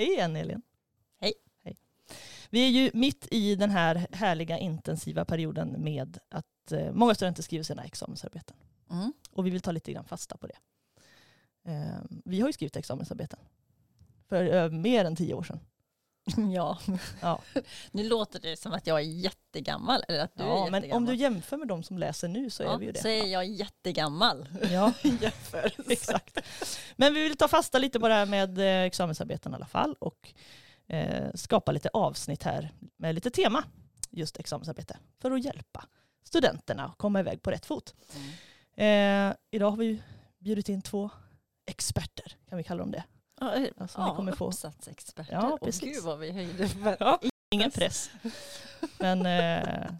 Hej 0.00 0.12
igen 0.12 0.36
Elin. 0.36 0.62
Hej. 1.18 1.32
Hej. 1.64 1.76
Vi 2.50 2.66
är 2.66 2.68
ju 2.68 2.90
mitt 2.94 3.28
i 3.30 3.54
den 3.54 3.70
här 3.70 4.06
härliga 4.12 4.58
intensiva 4.58 5.24
perioden 5.24 5.74
med 5.78 6.18
att 6.28 6.72
eh, 6.72 6.92
många 6.92 7.14
studenter 7.14 7.42
skriver 7.42 7.64
sina 7.64 7.84
examensarbeten. 7.84 8.56
Mm. 8.90 9.12
Och 9.30 9.46
vi 9.46 9.50
vill 9.50 9.60
ta 9.60 9.72
lite 9.72 9.92
grann 9.92 10.04
fasta 10.04 10.36
på 10.36 10.46
det. 10.46 10.56
Eh, 11.70 12.00
vi 12.24 12.40
har 12.40 12.48
ju 12.48 12.52
skrivit 12.52 12.76
examensarbeten 12.76 13.38
för 14.28 14.54
eh, 14.54 14.70
mer 14.70 15.04
än 15.04 15.16
tio 15.16 15.34
år 15.34 15.42
sedan. 15.42 15.60
Ja. 16.54 16.78
Ja. 17.20 17.42
nu 17.90 18.08
låter 18.08 18.40
det 18.40 18.56
som 18.56 18.72
att 18.72 18.86
jag 18.86 18.98
är 18.98 19.04
jättegammal. 19.04 20.04
Eller 20.08 20.20
att 20.20 20.34
du 20.34 20.42
är 20.42 20.46
ja, 20.46 20.54
jättegammal. 20.54 20.82
men 20.82 20.92
om 20.92 21.06
du 21.06 21.14
jämför 21.14 21.56
med 21.56 21.68
de 21.68 21.82
som 21.82 21.98
läser 21.98 22.28
nu 22.28 22.50
så 22.50 22.62
är 22.62 22.66
ja, 22.66 22.76
vi 22.76 22.86
ju 22.86 22.92
det. 22.92 23.00
Så 23.00 23.08
är 23.08 23.26
jag 23.26 23.46
jättegammal. 23.46 24.48
Ja, 24.70 24.92
Jämförelse. 25.02 25.92
exakt. 25.92 26.38
Men 26.96 27.14
vi 27.14 27.22
vill 27.22 27.36
ta 27.36 27.48
fasta 27.48 27.78
lite 27.78 28.00
på 28.00 28.08
det 28.08 28.14
här 28.14 28.26
med 28.26 28.58
eh, 28.58 28.82
examensarbeten 28.82 29.52
i 29.52 29.54
alla 29.54 29.66
fall 29.66 29.96
och 29.98 30.34
eh, 30.86 31.30
skapa 31.34 31.72
lite 31.72 31.88
avsnitt 31.92 32.42
här 32.42 32.72
med 32.96 33.14
lite 33.14 33.30
tema 33.30 33.64
just 34.10 34.38
examensarbete 34.38 34.98
för 35.18 35.30
att 35.30 35.44
hjälpa 35.44 35.84
studenterna 36.24 36.84
att 36.84 36.98
komma 36.98 37.20
iväg 37.20 37.42
på 37.42 37.50
rätt 37.50 37.66
fot. 37.66 37.94
Mm. 38.14 39.30
Eh, 39.30 39.36
idag 39.50 39.70
har 39.70 39.76
vi 39.76 40.02
bjudit 40.38 40.68
in 40.68 40.82
två 40.82 41.10
experter, 41.66 42.36
kan 42.48 42.58
vi 42.58 42.64
kalla 42.64 42.78
dem 42.78 42.90
det? 42.90 43.04
Ja, 43.40 43.66
Alltså, 43.76 44.06
ni 44.06 44.16
kommer 44.16 44.32
få- 44.32 44.46
uppsatsexperter. 44.46 45.32
Ja, 45.32 45.58
precis. 45.62 45.80
gud 45.94 46.04
vad 46.04 46.18
vi 46.18 46.30
höjde. 46.32 46.96
Ja, 47.00 47.20
ingen 47.50 47.70
press. 47.74 48.10
Men 48.98 49.26
eh, 49.26 49.90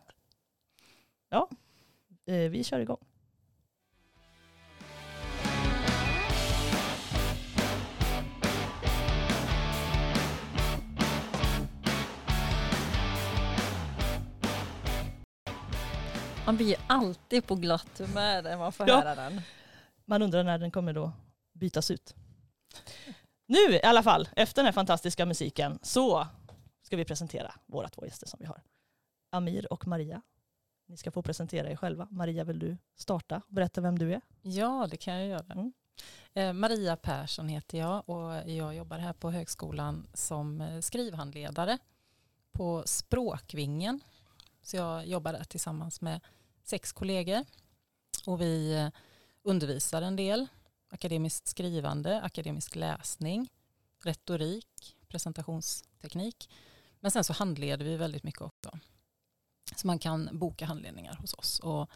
ja, 1.29 1.49
eh, 2.27 2.35
vi 2.51 2.65
kör 2.65 2.80
igång. 2.80 2.99
Man 16.46 16.57
blir 16.57 16.66
ju 16.66 16.74
alltid 16.87 17.46
på 17.46 17.55
glatt 17.55 17.99
humör 17.99 18.43
när 18.43 18.57
man 18.59 18.73
får 18.73 18.88
Ja. 18.88 18.95
höra 19.01 19.15
den. 19.15 19.41
Man 20.05 20.23
undrar 20.23 20.45
när 20.45 20.59
den 20.59 20.71
kommer 20.71 20.93
då 20.93 21.13
bytas 21.52 21.91
ut. 21.91 22.15
Nu 23.51 23.74
i 23.74 23.82
alla 23.82 24.02
fall, 24.02 24.29
efter 24.37 24.62
den 24.62 24.66
här 24.66 24.73
fantastiska 24.73 25.26
musiken, 25.26 25.79
så 25.82 26.26
ska 26.82 26.96
vi 26.96 27.04
presentera 27.04 27.54
våra 27.66 27.88
två 27.88 28.04
gäster 28.04 28.26
som 28.26 28.38
vi 28.40 28.46
har. 28.46 28.62
Amir 29.30 29.73
och 29.73 29.87
Maria. 29.87 30.23
Ni 30.87 30.96
ska 30.96 31.10
få 31.10 31.23
presentera 31.23 31.71
er 31.71 31.76
själva. 31.76 32.09
Maria, 32.10 32.45
vill 32.45 32.59
du 32.59 32.76
starta? 32.96 33.43
Berätta 33.48 33.80
vem 33.80 33.98
du 33.98 34.15
är. 34.15 34.21
Ja, 34.43 34.87
det 34.90 34.96
kan 34.96 35.15
jag 35.15 35.26
göra. 35.26 35.52
Mm. 35.52 35.73
Eh, 36.34 36.52
Maria 36.52 36.96
Persson 36.96 37.48
heter 37.48 37.78
jag 37.78 38.09
och 38.09 38.51
jag 38.51 38.74
jobbar 38.74 38.98
här 38.98 39.12
på 39.12 39.30
högskolan 39.30 40.06
som 40.15 40.60
eh, 40.60 40.80
skrivhandledare 40.80 41.78
på 42.52 42.82
Språkvingen. 42.87 44.01
Så 44.62 44.76
jag 44.76 45.06
jobbar 45.06 45.32
där 45.32 45.45
tillsammans 45.45 46.01
med 46.01 46.21
sex 46.65 46.93
kollegor 46.93 47.45
och 48.26 48.40
vi 48.40 48.74
eh, 48.74 48.88
undervisar 49.43 50.02
en 50.02 50.16
del 50.16 50.46
akademiskt 50.91 51.49
skrivande, 51.49 52.23
akademisk 52.23 52.77
läsning, 52.77 53.49
retorik, 54.05 54.96
presentationsteknik. 55.09 56.51
Men 57.01 57.10
sen 57.10 57.24
så 57.24 57.33
handleder 57.33 57.85
vi 57.85 57.96
väldigt 57.96 58.23
mycket 58.23 58.41
också. 58.41 58.79
Så 59.77 59.87
man 59.87 59.99
kan 59.99 60.29
boka 60.33 60.66
handledningar 60.66 61.15
hos 61.15 61.35
oss 61.35 61.59
och 61.59 61.91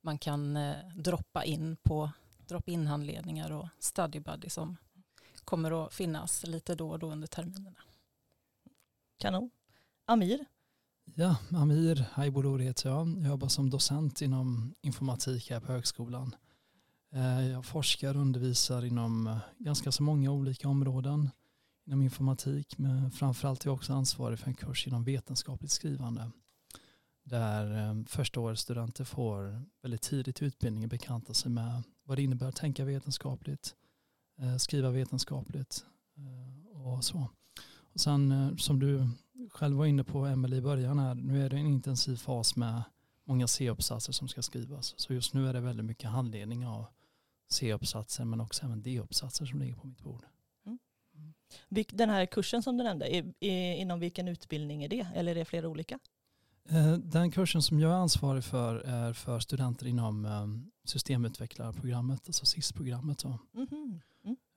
man 0.00 0.18
kan 0.18 0.56
eh, 0.56 0.76
droppa 0.96 1.44
in 1.44 1.76
på 1.82 2.10
drop-in 2.46 2.86
handledningar 2.86 3.50
och 3.52 3.68
study 3.78 4.20
buddy 4.20 4.48
som 4.48 4.76
kommer 5.44 5.86
att 5.86 5.94
finnas 5.94 6.46
lite 6.46 6.74
då 6.74 6.90
och 6.90 6.98
då 6.98 7.10
under 7.10 7.26
terminerna. 7.26 7.80
Kanon. 9.18 9.50
Amir. 10.04 10.44
Ja, 11.04 11.36
Amir 11.50 12.06
Haibolor 12.12 12.58
heter 12.58 12.88
jag. 12.88 13.08
Jag 13.08 13.26
jobbar 13.26 13.48
som 13.48 13.70
docent 13.70 14.22
inom 14.22 14.74
informatik 14.80 15.50
här 15.50 15.60
på 15.60 15.72
högskolan. 15.72 16.34
Eh, 17.14 17.46
jag 17.48 17.64
forskar 17.64 18.14
och 18.14 18.20
undervisar 18.20 18.84
inom 18.84 19.26
eh, 19.26 19.38
ganska 19.58 19.92
så 19.92 20.02
många 20.02 20.30
olika 20.30 20.68
områden 20.68 21.30
inom 21.86 22.02
informatik, 22.02 22.78
men 22.78 23.10
framförallt 23.10 23.64
är 23.64 23.68
jag 23.68 23.74
också 23.74 23.92
ansvarig 23.92 24.38
för 24.38 24.48
en 24.48 24.54
kurs 24.54 24.86
inom 24.86 25.04
vetenskapligt 25.04 25.70
skrivande 25.70 26.30
där 27.24 27.88
eh, 27.88 28.04
första 28.04 28.40
årets 28.40 28.62
studenter 28.62 29.04
får 29.04 29.62
väldigt 29.82 30.02
tidigt 30.02 30.42
i 30.42 30.44
utbildningen 30.44 30.88
bekanta 30.88 31.34
sig 31.34 31.50
med 31.50 31.82
vad 32.04 32.18
det 32.18 32.22
innebär 32.22 32.48
att 32.48 32.56
tänka 32.56 32.84
vetenskapligt, 32.84 33.74
skriva 34.58 34.90
vetenskapligt 34.90 35.84
och 36.74 37.04
så. 37.04 37.28
Och 37.94 38.00
sen 38.00 38.54
som 38.58 38.78
du 38.78 39.08
själv 39.50 39.76
var 39.76 39.86
inne 39.86 40.04
på 40.04 40.26
Emelie 40.26 40.58
i 40.58 40.62
början 40.62 40.98
här, 40.98 41.14
nu 41.14 41.44
är 41.44 41.50
det 41.50 41.56
en 41.56 41.66
intensiv 41.66 42.16
fas 42.16 42.56
med 42.56 42.82
många 43.24 43.46
C-uppsatser 43.46 44.12
som 44.12 44.28
ska 44.28 44.42
skrivas. 44.42 44.94
Så 44.96 45.14
just 45.14 45.34
nu 45.34 45.48
är 45.48 45.52
det 45.52 45.60
väldigt 45.60 45.86
mycket 45.86 46.10
handledning 46.10 46.66
av 46.66 46.86
C-uppsatser 47.52 48.24
men 48.24 48.40
också 48.40 48.64
även 48.64 48.82
D-uppsatser 48.82 49.46
som 49.46 49.60
ligger 49.60 49.74
på 49.74 49.86
mitt 49.86 50.00
bord. 50.00 50.24
Vilk- 51.68 51.94
Den 51.96 52.10
här 52.10 52.26
kursen 52.26 52.62
som 52.62 52.76
du 52.76 52.84
nämnde, 52.84 53.14
är, 53.16 53.34
är, 53.40 53.74
inom 53.76 54.00
vilken 54.00 54.28
utbildning 54.28 54.82
är 54.84 54.88
det? 54.88 55.06
Eller 55.14 55.30
är 55.30 55.34
det 55.34 55.44
flera 55.44 55.68
olika? 55.68 55.98
Eh, 56.68 56.92
Den 56.92 57.30
kursen 57.30 57.62
som 57.62 57.80
jag 57.80 57.90
är 57.92 57.94
ansvarig 57.96 58.44
för 58.44 58.74
är 58.76 59.12
för 59.12 59.40
studenter 59.40 59.86
inom 59.86 60.24
eh, 60.24 60.46
systemutvecklarprogrammet, 60.84 62.22
alltså 62.26 62.46
SIS-programmet. 62.46 63.24
Mhm. 63.24 64.00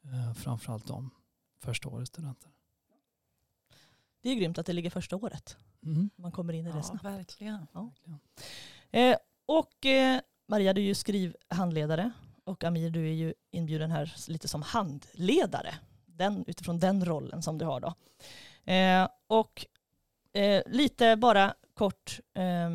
Eh, 0.04 0.34
Framförallt 0.34 0.88
de 0.88 1.10
första 1.60 1.90
årets 1.90 2.10
studenter. 2.10 2.50
Det 4.22 4.30
är 4.30 4.34
ju 4.34 4.40
grymt 4.40 4.58
att 4.58 4.66
det 4.66 4.74
ligger 4.74 4.90
första 4.90 5.16
året. 5.16 5.58
Mm. 5.84 6.10
Man 6.16 6.32
kommer 6.32 6.54
in 6.54 6.66
i 6.68 6.70
det 6.72 6.76
Ja, 6.78 6.84
snabbt. 6.84 7.04
verkligen. 7.06 7.68
verkligen. 7.74 8.20
Eh, 8.92 9.18
och 9.46 9.86
eh, 9.86 10.22
Maria, 10.48 10.74
du 10.74 10.82
är 10.82 10.86
ju 10.86 10.96
skrivhandledare 10.96 12.12
och 12.46 12.64
Amir, 12.64 12.90
du 12.90 13.10
är 13.10 13.14
ju 13.14 13.34
inbjuden 13.52 13.92
här 13.92 14.14
lite 14.28 14.48
som 14.48 14.62
handledare. 14.62 15.76
Den, 16.06 16.46
utifrån 16.48 16.80
den 16.80 17.06
rollen 17.06 17.42
som 17.42 17.58
du 17.58 17.66
har 17.66 17.80
då. 17.80 17.94
Eh, 18.72 19.08
och 19.28 19.66
eh, 20.34 20.64
lite 20.66 21.16
bara 21.16 21.54
kort, 21.74 22.20
eh, 22.34 22.70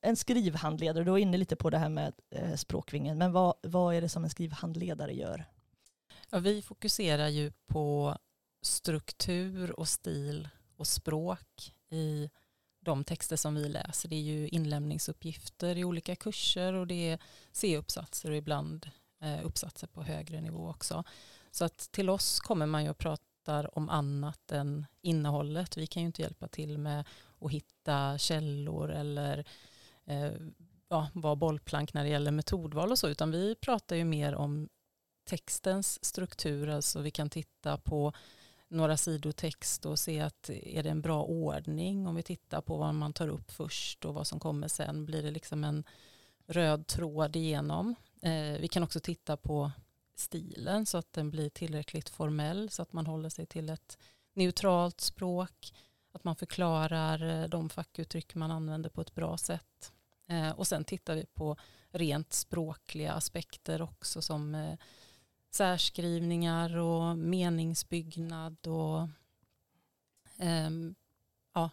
en 0.00 0.16
skrivhandledare, 0.16 1.04
du 1.04 1.10
var 1.10 1.18
inne 1.18 1.36
lite 1.36 1.56
på 1.56 1.70
det 1.70 1.78
här 1.78 1.88
med 1.88 2.12
eh, 2.30 2.54
språkvingen, 2.54 3.18
men 3.18 3.32
vad, 3.32 3.54
vad 3.62 3.94
är 3.94 4.00
det 4.00 4.08
som 4.08 4.24
en 4.24 4.30
skrivhandledare 4.30 5.12
gör? 5.12 5.44
Ja, 6.30 6.38
vi 6.38 6.62
fokuserar 6.62 7.28
ju 7.28 7.52
på 7.66 8.16
struktur 8.62 9.80
och 9.80 9.88
stil 9.88 10.48
och 10.76 10.86
språk 10.86 11.72
i 11.90 12.30
de 12.86 13.04
texter 13.04 13.36
som 13.36 13.54
vi 13.54 13.68
läser. 13.68 14.08
Det 14.08 14.16
är 14.16 14.20
ju 14.20 14.48
inlämningsuppgifter 14.48 15.78
i 15.78 15.84
olika 15.84 16.16
kurser 16.16 16.72
och 16.72 16.86
det 16.86 17.10
är 17.10 17.18
C-uppsatser 17.52 18.30
och 18.30 18.36
ibland 18.36 18.90
eh, 19.22 19.46
uppsatser 19.46 19.86
på 19.86 20.02
högre 20.02 20.40
nivå 20.40 20.68
också. 20.68 21.04
Så 21.50 21.64
att 21.64 21.78
till 21.92 22.10
oss 22.10 22.40
kommer 22.40 22.66
man 22.66 22.84
ju 22.84 22.90
och 22.90 22.98
pratar 22.98 23.78
om 23.78 23.88
annat 23.88 24.52
än 24.52 24.86
innehållet. 25.02 25.76
Vi 25.76 25.86
kan 25.86 26.02
ju 26.02 26.06
inte 26.06 26.22
hjälpa 26.22 26.48
till 26.48 26.78
med 26.78 27.04
att 27.40 27.50
hitta 27.50 28.18
källor 28.18 28.90
eller 28.90 29.44
eh, 30.06 30.32
ja, 30.88 31.08
vara 31.12 31.36
bollplank 31.36 31.94
när 31.94 32.04
det 32.04 32.10
gäller 32.10 32.30
metodval 32.30 32.90
och 32.90 32.98
så, 32.98 33.08
utan 33.08 33.30
vi 33.30 33.54
pratar 33.54 33.96
ju 33.96 34.04
mer 34.04 34.34
om 34.34 34.68
textens 35.24 36.04
struktur, 36.04 36.68
alltså 36.68 37.00
vi 37.00 37.10
kan 37.10 37.30
titta 37.30 37.78
på 37.78 38.12
några 38.68 38.96
sidor 38.96 39.32
text 39.32 39.86
och 39.86 39.98
se 39.98 40.20
att 40.20 40.50
är 40.50 40.82
det 40.82 40.90
en 40.90 41.00
bra 41.00 41.22
ordning 41.22 42.06
om 42.06 42.14
vi 42.14 42.22
tittar 42.22 42.60
på 42.60 42.76
vad 42.76 42.94
man 42.94 43.12
tar 43.12 43.28
upp 43.28 43.50
först 43.50 44.04
och 44.04 44.14
vad 44.14 44.26
som 44.26 44.40
kommer 44.40 44.68
sen, 44.68 45.04
blir 45.04 45.22
det 45.22 45.30
liksom 45.30 45.64
en 45.64 45.84
röd 46.46 46.86
tråd 46.86 47.36
igenom. 47.36 47.94
Eh, 48.22 48.60
vi 48.60 48.68
kan 48.68 48.82
också 48.82 49.00
titta 49.00 49.36
på 49.36 49.70
stilen 50.14 50.86
så 50.86 50.98
att 50.98 51.12
den 51.12 51.30
blir 51.30 51.48
tillräckligt 51.48 52.08
formell 52.08 52.70
så 52.70 52.82
att 52.82 52.92
man 52.92 53.06
håller 53.06 53.28
sig 53.28 53.46
till 53.46 53.68
ett 53.68 53.98
neutralt 54.34 55.00
språk, 55.00 55.72
att 56.12 56.24
man 56.24 56.36
förklarar 56.36 57.42
eh, 57.42 57.48
de 57.48 57.68
fackuttryck 57.68 58.34
man 58.34 58.50
använder 58.50 58.90
på 58.90 59.00
ett 59.00 59.14
bra 59.14 59.38
sätt. 59.38 59.92
Eh, 60.28 60.50
och 60.50 60.66
sen 60.66 60.84
tittar 60.84 61.14
vi 61.14 61.26
på 61.26 61.56
rent 61.90 62.32
språkliga 62.32 63.12
aspekter 63.12 63.82
också 63.82 64.22
som 64.22 64.54
eh, 64.54 64.78
särskrivningar 65.50 66.76
och 66.76 67.18
meningsbyggnad 67.18 68.66
och 68.66 69.08
ehm, 70.38 70.94
ja, 71.54 71.70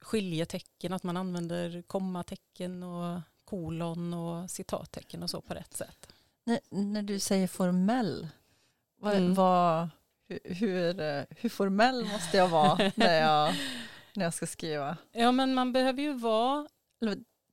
skiljetecken, 0.00 0.92
att 0.92 1.02
man 1.02 1.16
använder 1.16 1.82
kommatecken 1.82 2.82
och 2.82 3.20
kolon 3.44 4.14
och 4.14 4.50
citattecken 4.50 5.22
och 5.22 5.30
så 5.30 5.40
på 5.40 5.54
rätt 5.54 5.76
sätt. 5.76 6.12
När, 6.44 6.60
när 6.70 7.02
du 7.02 7.18
säger 7.18 7.48
formell, 7.48 8.28
vad, 8.96 9.16
Mm. 9.16 9.34
vad, 9.34 9.88
hur, 10.44 11.26
hur, 11.40 11.48
formell 11.48 12.04
måste 12.04 12.36
jag 12.36 12.48
vara 12.48 12.92
när 12.94 13.20
jag, 13.20 13.54
när 14.14 14.24
jag 14.24 14.34
ska 14.34 14.46
skriva? 14.46 14.96
Ja 15.12 15.32
men 15.32 15.54
man 15.54 15.72
behöver 15.72 16.02
ju 16.02 16.12
vara 16.12 16.68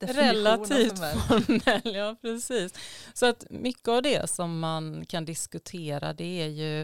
relativt 0.00 0.98
formell. 0.98 1.94
Ja, 1.96 2.16
precis. 2.20 2.74
Så 3.14 3.26
att 3.26 3.44
mycket 3.50 3.88
av 3.88 4.02
det 4.02 4.30
som 4.30 4.58
man 4.60 5.06
kan 5.06 5.24
diskutera 5.24 6.12
det 6.12 6.42
är 6.42 6.48
ju 6.48 6.80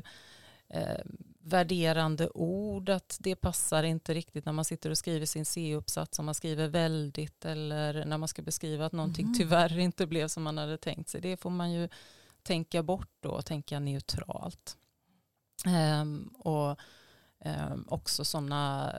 eh, 0.69 1.01
värderande 1.45 2.29
ord, 2.31 2.89
att 2.89 3.17
det 3.21 3.37
passar 3.37 3.83
inte 3.83 4.15
riktigt 4.15 4.45
när 4.45 4.53
man 4.53 4.65
sitter 4.65 4.91
och 4.91 4.99
skriver 4.99 5.27
sin 5.27 5.45
C-uppsats 5.45 6.19
om 6.19 6.25
man 6.25 6.35
skriver 6.35 6.69
väldigt 6.69 7.45
eller 7.45 8.05
när 8.05 8.19
man 8.19 8.29
ska 8.29 8.43
beskriva 8.43 8.87
att 8.87 8.93
någonting 8.93 9.27
Mhm. 9.27 9.35
tyvärr 9.35 9.79
inte 9.79 10.07
blev 10.07 10.29
som 10.29 10.43
man 10.43 10.59
hade 10.59 10.79
tänkt 10.79 11.09
sig. 11.09 11.21
Det 11.21 11.37
får 11.37 11.51
man 11.51 11.73
ju 11.73 11.89
tänka 12.43 12.83
bort 12.83 13.11
då 13.21 13.29
och 13.31 13.47
tänka 13.47 13.81
neutralt. 13.81 14.77
Ehm, 15.67 16.27
och 16.39 16.79
ehm, 17.41 17.85
också 17.89 18.25
sådana 18.25 18.93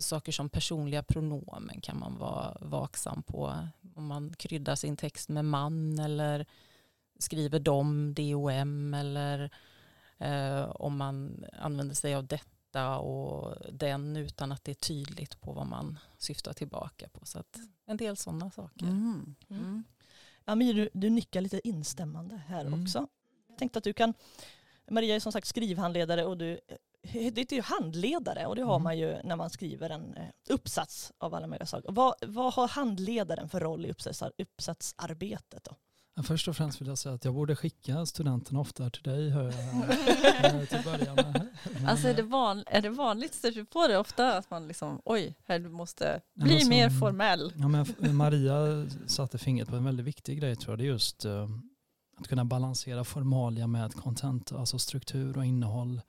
saker 0.00 0.32
som 0.32 0.48
personliga 0.48 1.02
pronomen 1.02 1.80
kan 1.80 1.98
man 1.98 2.18
vara 2.18 2.56
vaksam 2.60 3.22
på. 3.22 3.68
Om 3.94 4.06
man 4.06 4.34
kryddar 4.38 4.74
sin 4.74 4.96
text 4.96 5.28
med 5.28 5.44
man 5.44 5.98
eller 5.98 6.46
skriver 7.18 7.58
dom, 7.58 8.14
dom 8.14 8.94
eller 8.94 9.50
eh, 10.18 10.62
om 10.62 10.96
man 10.96 11.44
använder 11.58 11.94
sig 11.94 12.14
av 12.14 12.26
detta 12.26 12.98
och 12.98 13.56
den 13.72 14.16
utan 14.16 14.52
att 14.52 14.64
det 14.64 14.72
är 14.72 14.74
tydligt 14.74 15.40
på 15.40 15.52
vad 15.52 15.66
man 15.66 15.98
syftar 16.18 16.52
tillbaka 16.52 17.08
på. 17.08 17.26
Så 17.26 17.38
att 17.38 17.58
en 17.86 17.96
del 17.96 18.16
sådana 18.16 18.50
saker. 18.50 18.86
Mm. 18.86 19.34
Mm. 19.48 19.62
Mm. 19.62 19.84
Amir, 20.44 20.74
du, 20.74 20.90
du 20.92 21.10
nickar 21.10 21.40
lite 21.40 21.68
instämmande 21.68 22.36
här 22.36 22.64
Mm. 22.64 22.82
också. 22.82 23.06
Jag 23.48 23.58
tänkte 23.58 23.78
att 23.78 23.84
du 23.84 23.92
kan, 23.92 24.14
Maria 24.90 25.14
är 25.14 25.20
som 25.20 25.32
sagt 25.32 25.46
skrivhandledare 25.46 26.24
och 26.24 26.38
du 26.38 26.60
det 27.32 27.52
är 27.52 27.56
ju 27.56 27.62
handledare 27.62 28.46
och 28.46 28.56
det 28.56 28.62
har 28.62 28.74
Mm. 28.74 28.82
man 28.84 28.98
ju 28.98 29.16
när 29.24 29.36
man 29.36 29.50
skriver 29.50 29.90
en 29.90 30.14
eh, 30.16 30.24
uppsats 30.48 31.12
av 31.18 31.34
alla 31.34 31.46
möjliga 31.46 31.66
saker. 31.66 31.92
Vad, 31.92 32.14
vad 32.26 32.54
har 32.54 32.68
handledaren 32.68 33.48
för 33.48 33.60
roll 33.60 33.86
i 33.86 33.90
uppsats, 33.90 34.22
uppsatsarbetet 34.38 35.64
då? 35.64 35.76
Först 36.22 36.48
och 36.48 36.56
främst 36.56 36.80
vill 36.80 36.88
jag 36.88 36.98
säga 36.98 37.14
att 37.14 37.24
jag 37.24 37.34
borde 37.34 37.56
skicka 37.56 38.06
studenterna 38.06 38.60
oftare 38.60 38.90
till 38.90 39.02
dig, 39.02 39.30
hör 39.30 39.44
jag, 39.44 39.52
eh, 40.60 40.64
till 40.64 40.84
början 40.84 41.14
med. 41.14 41.48
Men, 41.74 41.86
Alltså 41.88 42.08
är 42.08 42.14
det, 42.14 42.22
eh, 42.22 42.28
van, 42.28 42.64
är 42.66 42.82
det 42.82 42.90
vanligt, 42.90 43.34
stöter 43.34 43.56
du 43.60 43.64
på 43.64 43.88
det 43.88 43.98
ofta 43.98 44.36
att 44.38 44.50
man 44.50 44.68
liksom, 44.68 45.02
oj, 45.04 45.34
här 45.46 45.58
du 45.58 45.68
måste 45.68 46.20
bli 46.34 46.54
alltså, 46.54 46.68
mer 46.68 46.90
formell. 46.90 47.52
Ja, 47.56 47.68
men 47.68 48.16
Maria 48.16 48.86
satte 49.06 49.38
fingret 49.38 49.68
på 49.68 49.76
en 49.76 49.84
väldigt 49.84 50.06
viktig 50.06 50.38
grej 50.40 50.56
tror 50.56 50.72
jag. 50.72 50.78
Det 50.78 50.84
är 50.84 50.86
just 50.86 51.24
eh, 51.24 51.48
att 52.18 52.28
kunna 52.28 52.44
balansera 52.44 53.04
formalia 53.04 53.66
med 53.66 53.94
content, 53.94 54.52
alltså 54.52 54.78
struktur 54.78 55.36
och 55.38 55.44
innehåll 55.44 56.00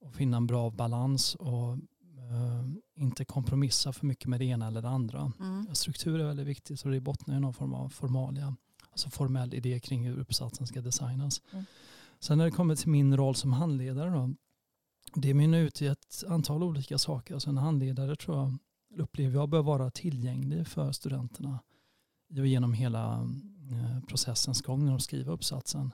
och 0.00 0.14
finna 0.14 0.36
en 0.36 0.46
bra 0.46 0.70
balans 0.70 1.34
och 1.34 1.72
eh, 1.72 2.66
inte 2.94 3.24
kompromissa 3.24 3.92
för 3.92 4.06
mycket 4.06 4.26
med 4.26 4.40
det 4.40 4.44
ena 4.44 4.66
eller 4.66 4.82
det 4.82 4.88
andra. 4.88 5.32
Mm. 5.40 5.74
Struktur 5.74 6.20
är 6.20 6.24
väldigt 6.24 6.46
viktigt 6.46 6.80
så 6.80 6.88
det 6.88 7.00
bottnar 7.00 7.36
i 7.36 7.40
någon 7.40 7.54
form 7.54 7.74
av 7.74 7.88
formalia, 7.88 8.56
alltså 8.90 9.10
formell 9.10 9.54
idé 9.54 9.80
kring 9.80 10.06
hur 10.06 10.18
uppsatsen 10.18 10.66
ska 10.66 10.80
designas. 10.80 11.42
Mm. 11.52 11.64
Sen 12.20 12.38
när 12.38 12.44
det 12.44 12.50
kommer 12.50 12.76
till 12.76 12.88
min 12.88 13.16
roll 13.16 13.34
som 13.34 13.52
handledare 13.52 14.10
då, 14.10 14.34
det 15.14 15.34
mynnar 15.34 15.58
ut 15.58 15.82
i 15.82 15.86
ett 15.86 16.24
antal 16.28 16.62
olika 16.62 16.98
saker. 16.98 17.34
Alltså 17.34 17.50
en 17.50 17.58
handledare 17.58 18.16
tror 18.16 18.36
jag 18.36 18.58
upplever 19.02 19.34
jag 19.34 19.48
bör 19.48 19.62
vara 19.62 19.90
tillgänglig 19.90 20.66
för 20.66 20.92
studenterna 20.92 21.58
genom 22.28 22.72
hela 22.72 23.28
eh, 23.70 24.00
processens 24.08 24.62
gång 24.62 24.84
när 24.84 24.90
de 24.90 25.00
skriver 25.00 25.32
uppsatsen. 25.32 25.92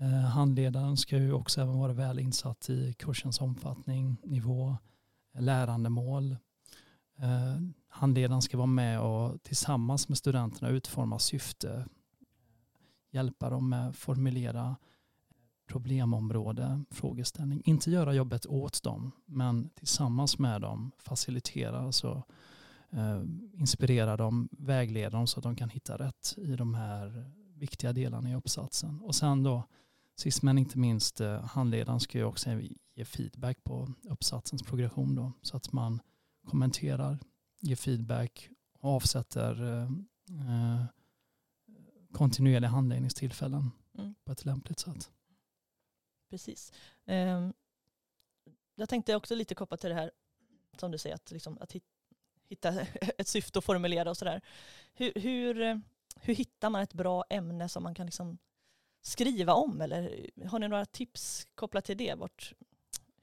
Eh, 0.00 0.08
handledaren 0.08 0.96
ska 0.96 1.16
ju 1.16 1.32
också 1.32 1.60
även 1.60 1.78
vara 1.78 1.92
väl 1.92 2.18
insatt 2.18 2.70
i 2.70 2.92
kursens 2.98 3.40
omfattning, 3.40 4.16
nivå, 4.22 4.76
lärandemål. 5.38 6.36
Eh, 7.18 7.56
handledaren 7.88 8.42
ska 8.42 8.56
vara 8.56 8.66
med 8.66 9.00
och 9.00 9.42
tillsammans 9.42 10.08
med 10.08 10.18
studenterna 10.18 10.68
utforma 10.68 11.18
syfte, 11.18 11.86
hjälpa 13.10 13.50
dem 13.50 13.68
med 13.68 13.88
att 13.88 13.96
formulera 13.96 14.76
problemområde, 15.66 16.84
frågeställning. 16.90 17.62
Inte 17.64 17.90
göra 17.90 18.12
jobbet 18.12 18.46
åt 18.46 18.82
dem, 18.82 19.12
men 19.26 19.68
tillsammans 19.68 20.38
med 20.38 20.60
dem 20.60 20.90
facilitera, 20.98 21.80
alltså 21.80 22.22
eh, 22.90 23.22
inspirera 23.52 24.16
dem, 24.16 24.48
vägleda 24.52 25.16
dem 25.16 25.26
så 25.26 25.40
att 25.40 25.44
de 25.44 25.56
kan 25.56 25.68
hitta 25.68 25.98
rätt 25.98 26.34
i 26.36 26.56
de 26.56 26.74
här 26.74 27.30
viktiga 27.54 27.92
delarna 27.92 28.30
i 28.30 28.34
uppsatsen. 28.34 29.00
Och 29.00 29.14
sen 29.14 29.42
då, 29.42 29.64
sist 30.16 30.42
men 30.42 30.58
inte 30.58 30.78
minst, 30.78 31.20
eh, 31.20 31.44
handledaren 31.44 32.00
ska 32.00 32.18
ju 32.18 32.24
också 32.24 32.50
ge 32.94 33.04
feedback 33.04 33.64
på 33.64 33.92
uppsatsens 34.10 34.62
progression 34.62 35.14
då, 35.14 35.32
så 35.42 35.56
att 35.56 35.72
man 35.72 36.00
kommenterar, 36.46 37.18
ger 37.60 37.76
feedback 37.76 38.48
och 38.78 38.90
avsätter 38.90 39.62
eh, 39.62 39.82
eh, 40.30 40.84
kontinuerliga 42.12 42.70
handläggningstillfällen 42.70 43.70
Mm. 43.98 44.14
på 44.24 44.32
ett 44.32 44.44
lämpligt 44.44 44.78
sätt. 44.78 45.10
Precis. 46.30 46.72
Ehm, 47.06 47.52
jag 48.74 48.88
tänkte 48.88 49.14
också 49.16 49.34
lite 49.34 49.54
kopplat 49.54 49.80
till 49.80 49.90
det 49.90 49.96
här 49.96 50.10
som 50.78 50.90
du 50.90 50.98
säger, 50.98 51.14
att, 51.14 51.30
liksom, 51.30 51.58
att 51.60 51.72
hit- 51.72 51.84
hitta 52.48 52.80
ett 53.18 53.28
syfte 53.28 53.58
och 53.58 53.64
formulera 53.64 54.10
och 54.10 54.16
sådär. 54.16 54.40
Hur, 54.94 55.12
hur, 55.14 55.60
eh, 55.60 55.76
hur 56.16 56.34
hittar 56.34 56.70
man 56.70 56.82
ett 56.82 56.94
bra 56.94 57.24
ämne 57.30 57.68
som 57.68 57.82
man 57.82 57.94
kan 57.94 58.06
liksom 58.06 58.38
skriva 59.02 59.54
om? 59.54 59.80
Eller 59.80 60.30
har 60.46 60.58
ni 60.58 60.68
några 60.68 60.84
tips 60.84 61.46
kopplat 61.54 61.84
till 61.84 61.96
det? 61.96 62.14
Vart, 62.14 62.52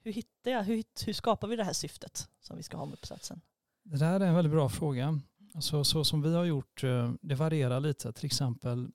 hur, 0.04 0.14
hittar 0.14 0.52
jag, 0.52 0.64
hur, 0.64 0.84
hur 1.06 1.14
skapar 1.14 1.48
vi 1.48 1.56
det 1.56 1.64
här 1.64 1.74
syftet 1.74 2.30
som 2.42 2.58
vi 2.58 2.64
ska 2.64 2.78
ha 2.78 2.86
med 2.86 2.94
uppsatsen? 2.94 3.42
Det 3.84 3.98
där 3.98 4.20
är 4.20 4.26
en 4.26 4.36
väldigt 4.36 4.54
bra 4.54 4.70
fråga. 4.70 5.20
Alltså, 5.54 5.84
så 5.84 6.04
som 6.04 6.22
vi 6.22 6.36
har 6.36 6.46
gjort, 6.46 6.84
eh, 6.84 7.14
det 7.22 7.36
varierar 7.36 7.80
lite. 7.80 8.14
Till 8.14 8.26
exempel 8.26 8.92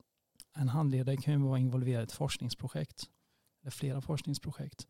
en 0.56 0.68
handledare 0.68 1.16
kan 1.16 1.34
ju 1.34 1.40
vara 1.40 1.58
involverad 1.58 2.00
i 2.00 2.04
ett 2.04 2.12
forskningsprojekt. 2.12 3.04
Eller 3.62 3.70
flera 3.70 4.00
forskningsprojekt. 4.00 4.86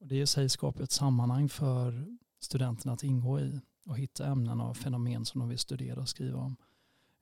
Och 0.00 0.06
det 0.06 0.20
i 0.20 0.26
sig 0.26 0.48
skapar 0.48 0.82
ett 0.82 0.92
sammanhang 0.92 1.48
för 1.48 2.06
studenterna 2.40 2.92
att 2.92 3.02
ingå 3.02 3.40
i 3.40 3.60
och 3.86 3.98
hitta 3.98 4.26
ämnen 4.26 4.60
och 4.60 4.76
fenomen 4.76 5.24
som 5.24 5.38
de 5.38 5.48
vill 5.48 5.58
studera 5.58 6.00
och 6.00 6.08
skriva 6.08 6.38
om. 6.38 6.56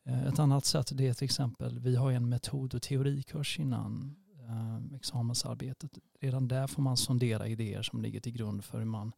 Eh, 0.04 0.26
Ett 0.26 0.38
annat 0.38 0.64
sätt 0.64 0.90
det 0.94 1.08
är 1.08 1.14
till 1.14 1.25
exempel, 1.25 1.78
vi 1.81 1.96
har 1.96 2.12
en 2.12 2.28
metod 2.28 2.75
och 2.75 2.82
teorikurs 2.82 3.58
innan 3.58 4.16
eh, 4.49 4.96
examensarbetet. 4.96 5.99
Redan 6.20 6.49
där 6.49 6.66
får 6.66 6.82
man 6.82 6.96
sondera 6.96 7.49
idéer 7.49 7.82
som 7.82 8.02
ligger 8.02 8.20
till 8.20 8.32
grund 8.32 8.64
för 8.64 8.78
hur 8.78 8.84
man 8.84 9.12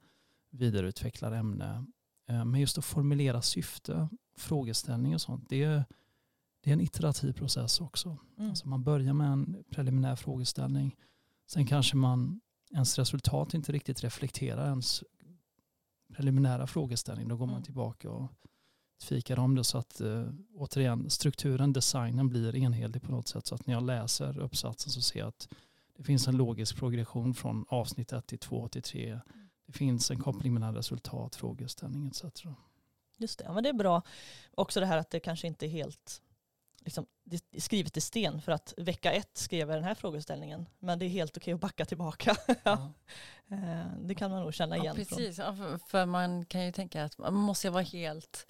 vidareutvecklar 0.51 1.33
ämne. 1.33 1.85
Eh, 2.29 2.45
Men 2.45 2.61
just 2.61 2.79
att 2.79 2.85
formulera 2.85 3.43
syfte, 3.43 4.09
frågeställning 4.37 5.15
och 5.15 5.21
sånt, 5.21 5.49
det 5.49 5.63
är, 5.63 5.85
det 6.61 6.71
är 6.71 6.75
en 6.75 6.81
iterativ 6.81 7.33
process 7.33 7.81
också. 7.81 8.19
Mm. 8.39 8.51
Alltså 8.51 8.69
man 8.69 8.85
börjar 8.85 9.13
med 9.15 9.27
en 9.33 9.65
preliminär 9.71 10.17
frågeställning. 10.17 10.97
Sen 11.47 11.67
kanske 11.67 11.97
man, 11.97 12.41
ens 12.75 12.99
resultat 12.99 13.55
inte 13.55 13.73
riktigt 13.73 14.05
reflekterar 14.05 14.69
ens 14.69 15.03
preliminära 16.15 16.67
frågeställning. 16.67 17.29
Då 17.29 17.37
går 17.37 17.47
man 17.47 17.55
Mm. 17.55 17.63
tillbaka 17.65 18.11
och 18.11 18.33
fikar 19.03 19.39
om 19.39 19.55
det 19.55 19.65
så 19.65 19.79
att 19.79 20.01
eh, 20.01 20.27
återigen 20.55 21.11
strukturen, 21.11 21.73
designen 21.73 22.29
blir 22.29 22.57
enhetlig 22.57 23.03
på 23.03 23.11
något 23.13 23.29
sätt. 23.29 23.47
Så 23.47 23.55
att 23.55 23.67
när 23.67 23.75
jag 23.75 23.83
läser 23.83 24.39
uppsatsen 24.39 24.93
så 24.93 25.01
ser 25.01 25.19
jag 25.19 25.29
att 25.29 25.49
det 25.97 26.03
finns 26.05 26.29
en 26.29 26.37
logisk 26.37 26.77
progression 26.77 27.35
från 27.35 27.65
avsnitt 27.69 28.13
1 28.13 28.27
till 28.27 28.39
2 28.39 28.69
till 28.69 28.83
3. 28.83 29.21
Det 29.67 29.73
finns 29.73 30.11
en 30.11 30.19
koppling 30.21 30.55
mellan 30.55 30.75
resultat, 30.75 31.35
frågeställning 31.37 32.07
etc. 32.07 32.25
Just 33.19 33.39
det, 33.39 33.45
ja, 33.45 33.53
men 33.53 33.63
det 33.63 33.69
är 33.69 33.73
bra. 33.73 34.03
Också 34.55 34.81
det 34.81 34.87
här 34.87 34.99
att 34.99 35.11
det 35.11 35.21
kanske 35.21 35.47
inte 35.47 35.67
är 35.67 35.71
helt 35.71 36.23
liksom, 36.85 37.07
det 37.25 37.41
är 37.53 37.61
skrivet 37.61 37.97
i 37.97 38.01
sten 38.01 38.41
för 38.43 38.53
att 38.53 38.75
vecka 38.77 39.13
ett 39.13 39.31
skrev 39.39 39.69
jag 39.71 39.77
den 39.79 39.85
här 39.85 39.95
frågeställningen. 39.95 40.67
Men 40.79 40.99
det 40.99 41.05
är 41.05 41.09
helt 41.09 41.37
okej 41.37 41.55
att 41.55 41.61
backa 41.61 41.85
tillbaka. 41.85 42.37
ja. 42.63 42.93
Eh, 43.49 43.87
Det 44.03 44.15
kan 44.15 44.31
man 44.31 44.43
nog 44.43 44.55
känna 44.55 44.77
Ja, 44.77 44.83
igen. 44.83 44.95
från- 44.97 45.05
precis. 45.05 45.39
Ja, 45.39 45.57
för, 45.57 45.79
för 45.79 46.07
man 46.07 46.45
kan 46.47 46.65
ju 46.67 46.73
tänka 46.73 47.05
att 47.05 47.19
man 47.19 47.35
måste 47.35 47.71
vara 47.71 47.83
helt 47.83 48.47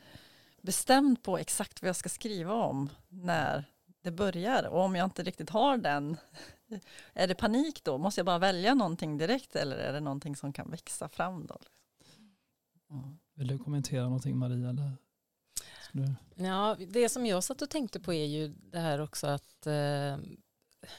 bestämd 0.65 1.23
på 1.23 1.39
exakt 1.39 1.83
vad 1.83 1.89
jag 1.89 1.97
ska 1.97 2.09
skriva 2.09 2.55
om 2.55 2.91
när 3.09 3.65
det 4.03 4.11
börjar. 4.11 4.65
Och 4.65 4.81
om 4.81 4.95
jag 4.95 5.07
inte 5.07 5.23
riktigt 5.23 5.51
har 5.51 5.77
den, 5.77 6.17
är 7.13 7.29
det 7.29 7.35
panik 7.35 7.85
då? 7.85 7.99
Måste 7.99 8.19
jag 8.19 8.27
bara 8.27 8.39
välja 8.39 8.75
någonting 8.75 9.19
direkt 9.19 9.57
eller 9.57 9.77
är 9.77 9.93
det 9.93 10.01
någonting 10.01 10.37
som 10.37 10.53
kan 10.53 10.71
växa 10.71 11.09
fram 11.09 11.47
då? 11.47 11.59
Ja. 12.89 13.17
Vill 13.35 13.49
du 13.49 13.59
kommentera 13.59 14.05
någonting 14.05 14.39
Maria? 14.39 14.69
Eller? 14.69 14.93
Du? 15.93 16.15
Ja, 16.45 16.77
det 16.89 17.09
som 17.09 17.27
jag 17.27 17.45
satt 17.45 17.63
och 17.63 17.71
tänkte 17.71 18.01
på 18.01 18.13
är 18.13 18.27
ju 18.27 18.49
det 18.49 18.79
här 18.79 19.01
också 19.01 19.27
att 19.27 19.67
eh, 19.67 20.17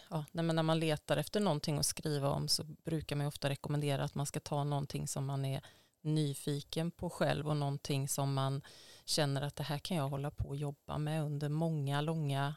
ja, 0.10 0.26
nej, 0.32 0.46
men 0.46 0.56
när 0.56 0.64
man 0.64 0.80
letar 0.80 1.18
efter 1.18 1.40
någonting 1.40 1.78
att 1.78 1.86
skriva 1.86 2.30
om 2.30 2.48
så 2.48 2.64
brukar 2.64 3.16
man 3.16 3.28
ofta 3.28 3.50
rekommendera 3.50 4.04
att 4.04 4.16
man 4.16 4.26
ska 4.26 4.40
ta 4.40 4.64
någonting 4.64 5.08
som 5.08 5.26
man 5.26 5.46
är 5.46 5.62
nyfiken 6.02 6.92
på 6.92 7.10
själv 7.10 7.48
och 7.48 7.58
någonting 7.58 8.08
som 8.08 8.34
man 8.34 8.62
känner 9.06 9.42
att 9.42 9.56
det 9.56 9.64
här 9.64 9.80
kan 9.80 9.98
jag 9.98 10.10
hålla 10.10 10.32
på 10.32 10.48
och 10.48 10.56
jobba 10.56 10.98
med 10.98 11.24
under 11.24 11.50
många 11.50 12.02
långa 12.02 12.56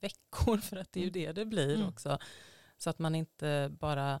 veckor 0.00 0.56
för 0.62 0.76
att 0.76 0.92
det 0.92 1.00
är 1.00 1.04
ju 1.04 1.10
det 1.10 1.32
det 1.32 1.44
blir 1.44 1.74
Mm. 1.74 1.88
också. 1.88 2.18
Så 2.78 2.90
att 2.90 2.98
man 2.98 3.14
inte 3.14 3.70
bara 3.80 4.20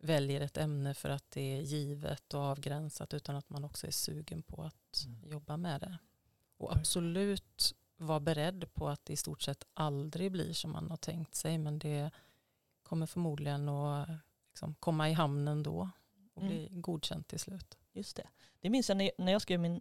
väljer 0.00 0.40
ett 0.40 0.56
ämne 0.56 0.94
för 0.94 1.08
att 1.08 1.30
det 1.30 1.40
är 1.56 1.60
givet 1.60 2.34
och 2.34 2.40
avgränsat 2.40 3.14
utan 3.14 3.36
att 3.36 3.50
man 3.50 3.64
också 3.64 3.86
är 3.86 3.90
sugen 3.90 4.42
på 4.42 4.62
att 4.62 5.04
Mm. 5.06 5.30
jobba 5.30 5.56
med 5.56 5.80
det. 5.80 5.98
Och 6.56 6.76
absolut 6.76 7.74
vara 7.96 8.20
beredd 8.20 8.74
på 8.74 8.88
att 8.88 9.04
det 9.04 9.12
i 9.12 9.16
stort 9.16 9.42
sett 9.42 9.64
aldrig 9.74 10.32
blir 10.32 10.52
som 10.52 10.72
man 10.72 10.90
har 10.90 10.96
tänkt 10.96 11.34
sig 11.34 11.58
men 11.58 11.78
det 11.78 12.10
kommer 12.82 13.06
förmodligen 13.06 13.68
att 13.68 14.08
liksom 14.48 14.74
komma 14.74 15.10
i 15.10 15.12
hamnen 15.12 15.62
då. 15.62 15.90
och 16.34 16.44
bli 16.44 16.68
godkänt 16.70 17.28
till 17.28 17.38
slut. 17.40 17.78
Just 17.92 18.16
det. 18.16 18.28
Det 18.60 18.70
minns 18.70 18.88
jag 18.88 18.96
när 19.18 19.32
jag 19.32 19.42
skrev 19.42 19.60
min, 19.60 19.80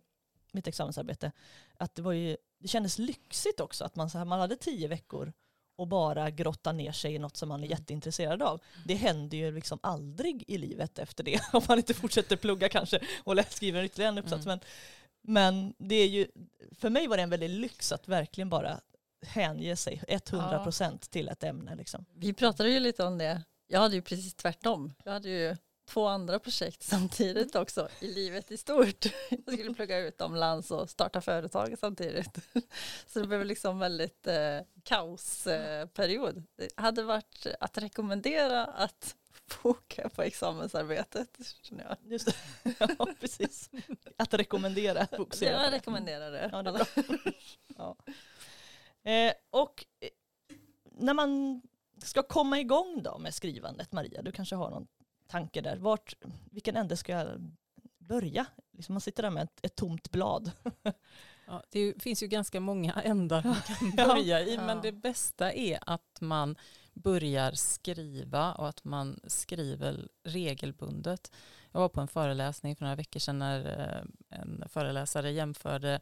mitt 0.57 0.67
examensarbete. 0.67 1.31
Att 1.77 1.95
det, 1.95 2.01
var 2.01 2.11
ju, 2.11 2.37
det 2.59 2.67
kändes 2.67 2.99
lyxigt 2.99 3.59
också 3.59 3.85
att 3.85 3.95
man, 3.95 4.09
så 4.09 4.17
här, 4.17 4.25
man 4.25 4.39
hade 4.39 4.55
tio 4.55 4.87
veckor 4.87 5.33
och 5.77 5.87
bara 5.87 6.29
grotta 6.29 6.71
ner 6.71 6.91
sig 6.91 7.15
i 7.15 7.19
något 7.19 7.37
som 7.37 7.49
man 7.49 7.63
är 7.63 7.67
jätteintresserad 7.67 8.41
av. 8.41 8.61
Det 8.85 8.95
händer 8.95 9.37
ju 9.37 9.51
liksom 9.51 9.79
aldrig 9.83 10.43
i 10.47 10.57
livet 10.57 10.99
efter 10.99 11.23
det 11.23 11.41
om 11.53 11.61
man 11.67 11.77
inte 11.77 11.93
fortsätter 11.93 12.35
plugga 12.35 12.69
kanske 12.69 12.99
och 13.23 13.39
skriver 13.49 13.83
ytterligare 13.83 14.11
en 14.11 14.17
uppsats. 14.17 14.45
Mm. 14.45 14.59
Men, 14.59 14.59
men 15.21 15.73
det 15.77 15.95
är 15.95 16.07
ju, 16.07 16.27
för 16.71 16.89
mig 16.89 17.07
var 17.07 17.17
det 17.17 17.23
en 17.23 17.29
väldig 17.29 17.49
lyx 17.49 17.91
att 17.91 18.07
verkligen 18.07 18.49
bara 18.49 18.79
hänge 19.25 19.75
sig 19.75 20.01
100% 20.07 20.91
ja. 20.91 20.97
till 21.09 21.29
ett 21.29 21.43
ämne. 21.43 21.75
Liksom. 21.75 22.05
Vi 22.13 22.33
pratade 22.33 22.69
ju 22.69 22.79
lite 22.79 23.03
om 23.03 23.17
det. 23.17 23.43
Jag 23.67 23.79
hade 23.79 23.95
ju 23.95 24.01
precis 24.01 24.35
tvärtom. 24.35 24.93
Jag 25.03 25.11
hade 25.11 25.29
ju 25.29 25.57
två 25.87 26.07
andra 26.07 26.39
projekt 26.39 26.83
samtidigt 26.83 27.55
också 27.55 27.89
i 27.99 28.07
livet 28.07 28.51
i 28.51 28.57
stort. 28.57 29.05
Jag 29.29 29.53
skulle 29.53 29.73
plugga 29.73 29.99
utomlands 29.99 30.71
och 30.71 30.89
starta 30.89 31.21
företag 31.21 31.75
samtidigt. 31.79 32.37
Så 33.07 33.19
det 33.19 33.27
blev 33.27 33.45
liksom 33.45 33.79
väldigt 33.79 34.27
eh, 34.27 34.59
kaosperiod. 34.83 36.43
Det 36.55 36.69
hade 36.75 37.03
varit 37.03 37.47
att 37.59 37.77
rekommendera 37.77 38.65
att 38.65 39.15
foka 39.47 40.09
på 40.09 40.23
examensarbetet. 40.23 41.37
Jag. 41.69 41.97
Just 42.03 42.25
det. 42.25 42.75
Ja, 42.99 43.07
precis. 43.19 43.69
Att 44.17 44.33
rekommendera. 44.33 45.07
Fokusera 45.17 45.63
jag 45.63 45.73
rekommenderar 45.73 46.31
det. 46.31 46.49
Ja, 46.51 46.63
det 46.63 46.69
är 46.69 46.73
bra. 46.73 46.85
Ja. 47.77 47.97
Eh, 49.11 49.33
och 49.49 49.85
eh, 49.99 50.09
när 50.91 51.13
man 51.13 51.61
ska 52.03 52.23
komma 52.23 52.59
igång 52.59 53.03
då 53.03 53.17
med 53.17 53.33
skrivandet, 53.33 53.91
Maria, 53.91 54.21
du 54.21 54.31
kanske 54.31 54.55
har 54.55 54.69
någon 54.69 54.87
tanke 55.27 55.61
där. 55.61 55.77
Vart, 55.77 56.13
vilken 56.51 56.75
ände 56.75 56.97
ska 56.97 57.11
jag 57.11 57.51
börja? 57.97 58.45
Liksom 58.71 58.93
man 58.93 59.01
sitter 59.01 59.23
där 59.23 59.29
med 59.29 59.43
ett, 59.43 59.59
ett 59.61 59.75
tomt 59.75 60.11
blad. 60.11 60.51
Ja, 61.47 61.63
det 61.69 62.03
finns 62.03 62.23
ju 62.23 62.27
ganska 62.27 62.59
många 62.59 62.93
ändar 63.03 63.43
man 63.43 63.61
kan 63.61 63.91
börja 63.91 64.41
i, 64.41 64.57
men 64.57 64.81
det 64.81 64.91
bästa 64.91 65.53
är 65.53 65.79
att 65.81 66.21
man 66.21 66.55
börjar 66.93 67.51
skriva 67.51 68.53
och 68.53 68.69
att 68.69 68.83
man 68.83 69.19
skriver 69.23 70.07
regelbundet. 70.23 71.31
Jag 71.71 71.79
var 71.79 71.89
på 71.89 72.01
en 72.01 72.07
föreläsning 72.07 72.75
för 72.75 72.83
några 72.83 72.95
veckor 72.95 73.19
sedan 73.19 73.39
när 73.39 73.79
eh, 73.79 74.39
en 74.39 74.63
föreläsare 74.69 75.31
jämförde 75.31 75.99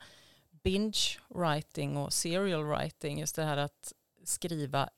binge 0.50 1.20
writing 1.30 1.98
och 1.98 2.14
serial 2.14 2.64
writing, 2.64 3.20
just 3.20 3.36
det 3.36 3.44
här 3.44 3.58
att 3.58 3.94
skriva 4.24 4.90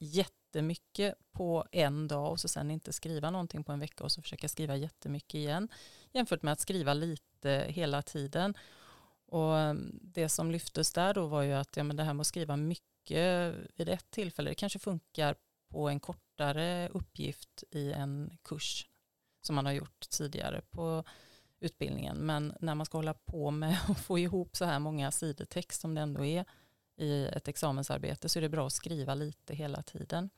jättemycket 0.48 1.16
på 1.32 1.66
en 1.72 2.08
dag 2.08 2.32
och 2.32 2.39
så 2.39 2.48
sen 2.48 2.72
inte 2.72 2.94
skriva 2.94 3.32
någonting 3.32 3.63
på 3.63 3.72
en 3.72 3.80
vecka 3.80 4.04
och 4.04 4.12
så 4.12 4.22
försöka 4.22 4.48
skriva 4.48 4.75
jättemycket 4.75 5.36
igen 5.36 5.70
jämfört 6.13 6.44
med 6.44 6.54
att 6.54 6.60
skriva 6.60 6.94
lite 6.94 7.66
hela 7.70 8.01
tiden. 8.01 8.54
Och 9.25 9.58
mm, 9.58 10.00
det 10.01 10.30
som 10.30 10.51
lyftes 10.51 10.94
där 10.94 11.13
då 11.13 11.27
var 11.27 11.42
ju 11.42 11.54
att 11.54 11.77
ja, 11.77 11.84
men 11.84 11.96
det 11.96 12.04
här 12.04 12.13
med 12.13 12.22
att 12.22 12.27
skriva 12.27 12.58
mycket 12.58 13.56
vid 13.75 13.89
ett 13.89 14.12
tillfälle, 14.12 14.51
det 14.51 14.56
kanske 14.56 14.80
funkar 14.80 15.36
på 15.70 15.89
en 15.89 16.00
kortare 16.00 16.89
uppgift 16.89 17.63
i 17.72 17.94
en 17.94 18.38
kurs 18.44 18.88
som 19.42 19.56
man 19.56 19.66
har 19.66 19.74
gjort 19.74 20.10
tidigare 20.10 20.62
på 20.62 21.04
utbildningen. 21.60 22.18
Men 22.18 22.54
när 22.60 22.75
man 22.75 22.86
ska 22.86 22.98
hålla 22.98 23.13
på 23.13 23.51
med 23.51 23.77
att 23.88 24.00
få 24.00 24.20
ihop 24.20 24.56
så 24.56 24.66
här 24.66 24.80
många 24.80 25.12
sidor 25.12 25.46
text 25.46 25.82
som 25.82 25.96
det 25.96 26.01
ändå 26.01 26.25
är 26.25 26.46
i 26.98 27.25
ett 27.25 27.48
examensarbete 27.48 28.30
så 28.30 28.39
är 28.39 28.42
det 28.42 28.50
bra 28.50 28.68
att 28.68 28.74
skriva 28.74 29.16
lite 29.16 29.56
hela 29.56 29.82
tiden. 29.84 30.30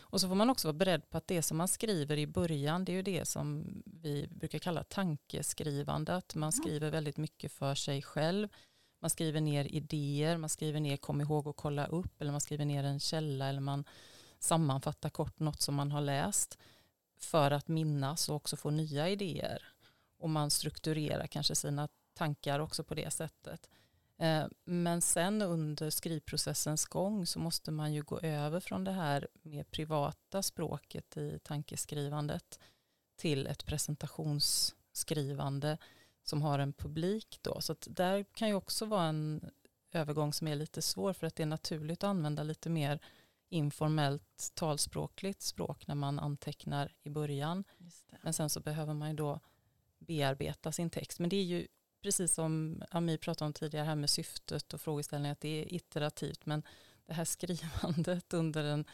Och 0.00 0.20
så 0.20 0.28
får 0.28 0.34
man 0.34 0.50
också 0.50 0.68
vara 0.68 0.78
beredd 0.78 1.10
på 1.10 1.18
att 1.18 1.26
det 1.26 1.42
som 1.42 1.56
man 1.56 1.68
skriver 1.68 2.16
i 2.16 2.26
början 2.26 2.84
det 2.84 2.92
är 2.92 2.96
ju 2.96 3.02
det 3.02 3.28
som 3.28 3.66
vi 3.86 4.28
brukar 4.30 4.58
kalla 4.58 4.84
tankeskrivande. 4.84 6.14
Att 6.14 6.34
man 6.34 6.52
skriver 6.52 6.90
väldigt 6.90 7.16
mycket 7.16 7.52
för 7.52 7.74
sig 7.74 8.02
själv. 8.02 8.48
Man 9.00 9.10
skriver 9.10 9.40
ner 9.40 9.64
idéer, 9.64 10.36
man 10.36 10.48
skriver 10.50 10.80
ner 10.80 10.96
kom 10.96 11.20
ihåg 11.20 11.48
att 11.48 11.56
kolla 11.56 11.86
upp 11.86 12.20
eller 12.20 12.32
man 12.32 12.40
skriver 12.40 12.64
ner 12.64 12.84
en 12.84 13.00
källa 13.00 13.48
eller 13.48 13.60
man 13.60 13.84
sammanfattar 14.38 15.10
kort 15.10 15.38
något 15.38 15.60
som 15.60 15.74
man 15.74 15.92
har 15.92 16.00
läst 16.00 16.58
för 17.18 17.50
att 17.50 17.68
minnas 17.68 18.28
och 18.28 18.36
också 18.36 18.56
få 18.56 18.70
nya 18.70 19.08
idéer. 19.08 19.62
Och 20.18 20.30
man 20.30 20.50
strukturerar 20.50 21.26
kanske 21.26 21.54
sina 21.54 21.88
tankar 22.14 22.60
också 22.60 22.84
på 22.84 22.94
det 22.94 23.10
sättet. 23.10 23.70
Eh, 24.18 24.46
men 24.64 25.00
sen 25.00 25.42
under 25.42 25.90
skrivprocessens 25.90 26.84
gång 26.84 27.26
så 27.26 27.38
måste 27.38 27.70
man 27.70 27.94
ju 27.94 28.02
gå 28.02 28.20
över 28.20 28.60
från 28.60 28.84
det 28.84 28.92
här 28.92 29.28
mer 29.42 29.64
privata 29.64 30.42
språket 30.42 31.16
i 31.16 31.38
tankeskrivandet 31.38 32.58
till 33.16 33.46
ett 33.46 33.66
presentationsskrivande 33.66 35.78
som 36.22 36.42
har 36.42 36.58
en 36.58 36.72
publik 36.72 37.38
då. 37.42 37.60
Så 37.60 37.76
där 37.86 38.22
kan 38.22 38.48
ju 38.48 38.54
också 38.54 38.86
vara 38.86 39.04
en 39.04 39.50
övergång 39.92 40.32
som 40.32 40.48
är 40.48 40.56
lite 40.56 40.82
svår 40.82 41.12
för 41.12 41.26
att 41.26 41.36
det 41.36 41.42
är 41.42 41.46
naturligt 41.46 42.04
att 42.04 42.10
använda 42.10 42.42
lite 42.42 42.70
mer 42.70 43.00
informellt 43.48 44.52
talspråkligt 44.54 45.42
språk 45.42 45.86
när 45.86 45.94
man 45.94 46.18
antecknar 46.18 46.94
i 47.02 47.10
början. 47.10 47.64
Men 48.22 48.32
sen 48.32 48.50
så 48.50 48.60
behöver 48.60 48.94
man 48.94 49.08
ju 49.08 49.16
då 49.16 49.40
bearbeta 49.98 50.72
sin 50.72 50.90
text. 50.90 51.18
Men 51.18 51.30
det 51.30 51.36
är 51.36 51.44
ju 51.44 51.66
precis 52.08 52.34
som 52.34 52.82
Ami 52.90 53.18
pratade 53.18 53.46
om 53.46 53.52
tidigare 53.52 53.84
här 53.84 53.94
med 53.94 54.10
syftet 54.10 54.74
och 54.74 54.80
frågeställningen 54.80 55.32
att 55.32 55.40
det 55.40 55.62
är 55.62 55.74
iterativt 55.74 56.46
men 56.46 56.62
det 57.06 57.14
här 57.14 57.24
skrivandet 57.24 58.32
under 58.34 58.64
en 58.64 58.84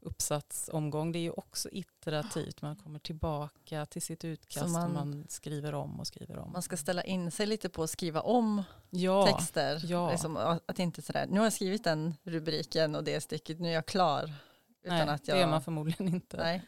uppsatsomgång 0.00 1.12
det 1.12 1.18
är 1.18 1.20
ju 1.20 1.30
också 1.30 1.68
iterativt. 1.72 2.62
Man 2.62 2.76
kommer 2.76 2.98
tillbaka 2.98 3.86
till 3.86 4.02
sitt 4.02 4.24
utkast 4.24 4.72
man, 4.72 4.84
och 4.84 5.06
man 5.06 5.26
skriver 5.28 5.74
om 5.74 6.00
och 6.00 6.06
skriver 6.06 6.38
om. 6.38 6.52
Man 6.52 6.62
ska 6.62 6.76
ställa 6.76 7.04
in 7.04 7.30
sig 7.30 7.46
lite 7.46 7.68
på 7.68 7.82
att 7.82 7.90
skriva 7.90 8.20
om 8.20 8.62
ja, 8.90 9.26
texter. 9.26 9.82
Ja. 9.84 10.10
Liksom, 10.10 10.36
att 10.66 10.78
inte 10.78 11.02
sådär, 11.02 11.26
nu 11.26 11.38
har 11.38 11.46
jag 11.46 11.52
skrivit 11.52 11.84
den 11.84 12.14
rubriken 12.22 12.94
och 12.94 13.04
det 13.04 13.20
stycket, 13.20 13.60
nu 13.60 13.68
är 13.68 13.72
jag 13.72 13.86
klar. 13.86 14.34
Utan 14.82 15.06
nej, 15.06 15.08
att 15.08 15.28
jag, 15.28 15.36
det 15.36 15.40
gör 15.40 15.50
man 15.50 15.62
förmodligen 15.62 16.08
inte. 16.08 16.36
Nej. 16.36 16.62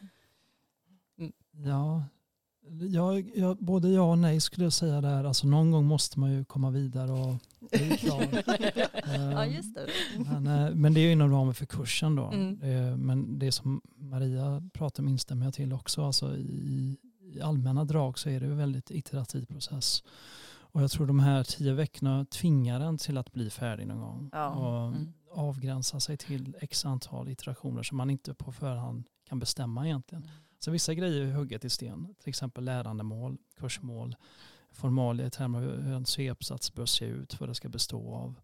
Mm. 1.17 1.33
Ja, 1.51 2.03
Ja, 2.91 3.19
ja, 3.19 3.55
både 3.59 3.89
ja 3.89 4.01
och 4.01 4.17
nej 4.17 4.41
skulle 4.41 4.65
jag 4.65 4.73
säga 4.73 5.01
där. 5.01 5.23
Alltså 5.23 5.47
någon 5.47 5.71
gång 5.71 5.85
måste 5.85 6.19
man 6.19 6.31
ju 6.31 6.45
komma 6.45 6.69
vidare 6.69 7.11
och 7.11 7.35
bli 7.71 7.97
klar. 7.97 8.27
ja, 9.33 9.45
just 9.45 9.75
det. 9.75 9.87
Men, 10.17 10.47
eh, 10.47 10.75
men, 10.75 10.93
det 10.93 10.99
är 10.99 11.03
ju 11.03 11.11
inom 11.11 11.31
ramen 11.31 11.53
för 11.53 11.65
kursen 11.65 12.15
då. 12.15 12.25
Mm. 12.25 13.05
Men 13.05 13.39
det 13.39 13.51
som 13.51 13.81
Maria 13.95 14.69
pratar 14.73 15.03
om 15.03 15.09
instämmer 15.09 15.45
jag 15.45 15.53
till 15.53 15.73
också. 15.73 16.05
Alltså 16.05 16.37
i, 16.37 16.97
i 17.33 17.41
allmänna 17.41 17.85
drag 17.85 18.19
så 18.19 18.29
är 18.29 18.39
det 18.39 18.45
en 18.45 18.57
väldigt 18.57 18.91
iterativ 18.91 19.45
process. 19.45 20.03
Och 20.73 20.83
jag 20.83 20.91
tror 20.91 21.07
de 21.07 21.19
här 21.19 21.43
tio 21.43 21.73
veckorna 21.73 22.25
tvingar 22.25 22.79
en 22.79 22.97
till 22.97 23.17
att 23.17 23.31
bli 23.31 23.49
färdig 23.49 23.87
någon 23.87 23.99
gång. 23.99 24.29
Ja. 24.31 24.49
Och 24.49 24.87
mm. 24.87 25.13
avgränsa 25.31 25.99
sig 25.99 26.17
till 26.17 26.55
x 26.61 26.85
antal 26.85 27.29
iterationer 27.29 27.83
som 27.83 27.97
man 27.97 28.09
inte 28.09 28.33
på 28.33 28.51
förhand 28.51 29.03
kan 29.29 29.39
bestämma 29.39 29.85
egentligen. 29.85 30.23
Mm. 30.23 30.35
Så 30.63 30.71
vissa 30.71 30.93
grejer 30.93 31.21
är 31.21 31.31
hugget 31.31 31.65
i 31.65 31.69
sten, 31.69 32.15
till 32.19 32.29
exempel 32.29 32.63
lärandemål, 32.63 33.37
kursmål, 33.57 34.15
formalia 34.71 35.27
i 35.27 35.29
termer 35.29 35.57
av 35.57 35.81
hur 35.81 35.93
en 35.93 36.05
C-uppsats 36.05 36.73
bör 36.73 36.85
se 36.85 37.05
ut, 37.05 37.39
vad 37.39 37.49
det 37.49 37.55
ska 37.55 37.69
bestå 37.69 38.13
av. 38.13 38.39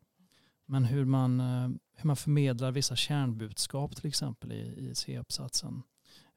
Men 0.65 0.85
hur 0.85 1.05
man, 1.05 1.39
eh, 1.39 1.69
hur 1.95 2.07
man 2.07 2.15
förmedlar 2.15 2.71
vissa 2.71 2.95
kärnbudskap 2.95 3.95
till 3.95 4.07
exempel 4.07 4.51
i, 4.51 4.89
i 4.89 4.95
C-uppsatsen. 4.95 5.83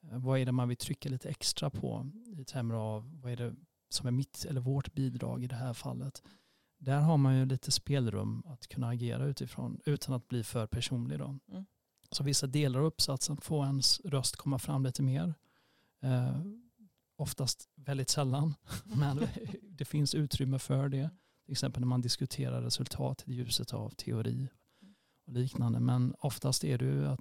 Eh, 0.03 0.19
vad 0.19 0.39
är 0.39 0.47
det 0.47 0.53
man 0.53 0.69
vill 0.69 0.77
trycka 0.77 1.09
lite 1.09 1.29
extra 1.29 1.71
på 1.71 2.11
i 2.37 2.45
termer 2.45 2.75
av 2.75 3.21
vad 3.21 3.33
är 3.33 3.37
det 3.37 3.55
som 3.89 4.07
är 4.07 4.11
mitt 4.11 4.45
eller 4.49 4.61
vårt 4.61 4.95
bidrag 4.95 5.45
i 5.45 5.47
det 5.47 5.57
här 5.57 5.75
fallet. 5.75 6.23
Där 6.79 7.01
har 7.01 7.17
man 7.17 7.39
ju 7.39 7.47
lite 7.47 7.71
spelrum 7.71 8.43
att 8.47 8.67
kunna 8.67 8.89
agera 8.89 9.25
utifrån 9.25 9.81
utan 9.87 10.15
att 10.15 10.29
bli 10.29 10.45
för 10.45 10.67
personlig. 10.67 11.19
Då. 11.19 11.39
Mm. 11.49 11.65
Så 12.11 12.25
vissa 12.25 12.47
delar 12.47 12.81
av 12.81 12.87
uppsatsen 12.87 13.37
får 13.37 13.65
ens 13.65 14.01
röst 14.01 14.37
komma 14.37 14.59
fram 14.59 14.85
lite 14.85 15.03
mer. 15.03 15.35
Eh, 16.03 16.41
oftast 17.17 17.69
väldigt 17.77 18.09
sällan, 18.11 18.55
men 18.85 19.27
det 19.63 19.85
finns 19.85 20.15
utrymme 20.15 20.59
för 20.59 20.89
det. 20.89 21.11
Till 21.45 21.53
exempel 21.53 21.81
när 21.81 21.87
man 21.87 22.01
diskuterar 22.01 22.63
resultat 22.63 23.25
i 23.27 23.33
ljuset 23.33 23.75
av 23.75 23.91
teori 23.91 24.49
och 25.27 25.33
liknande. 25.33 25.81
Men 25.81 26.15
oftast 26.19 26.65
är 26.65 26.79
det 26.79 26.85
ju 26.85 27.07
att, 27.07 27.21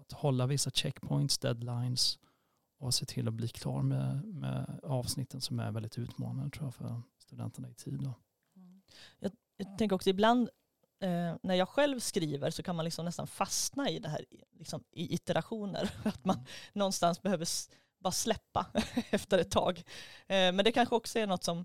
att 0.00 0.12
hålla 0.12 0.46
vissa 0.46 0.70
checkpoints, 0.70 1.38
deadlines 1.38 2.18
och 2.78 2.94
se 2.94 3.06
till 3.06 3.28
att 3.28 3.34
bli 3.34 3.48
klar 3.48 3.82
med, 3.82 4.24
med 4.24 4.80
avsnitten 4.82 5.40
som 5.40 5.60
är 5.60 5.72
väldigt 5.72 5.98
utmanande 5.98 6.50
tror 6.50 6.66
jag 6.66 6.74
för 6.74 7.02
studenterna 7.18 7.70
i 7.70 7.74
tid. 7.74 8.00
Då. 8.02 8.14
Jag, 9.18 9.32
jag 9.56 9.78
tänker 9.78 9.96
också 9.96 10.10
ibland 10.10 10.48
eh, 11.00 11.36
när 11.42 11.54
jag 11.54 11.68
själv 11.68 12.00
skriver 12.00 12.50
så 12.50 12.62
kan 12.62 12.76
man 12.76 12.84
liksom 12.84 13.04
nästan 13.04 13.26
fastna 13.26 13.90
i 13.90 13.98
det 13.98 14.08
här 14.08 14.24
liksom, 14.52 14.84
i 14.90 15.14
iterationer. 15.14 15.90
Att 16.04 16.24
man 16.24 16.46
någonstans 16.72 17.22
behöver 17.22 17.44
bara 18.04 18.12
släppa 18.12 18.66
efter 19.10 19.38
ett 19.38 19.50
tag. 19.50 19.78
Eh, 20.26 20.52
men 20.52 20.56
det 20.56 20.72
kanske 20.72 20.94
också 20.94 21.18
är 21.18 21.26
något 21.26 21.44
som 21.44 21.64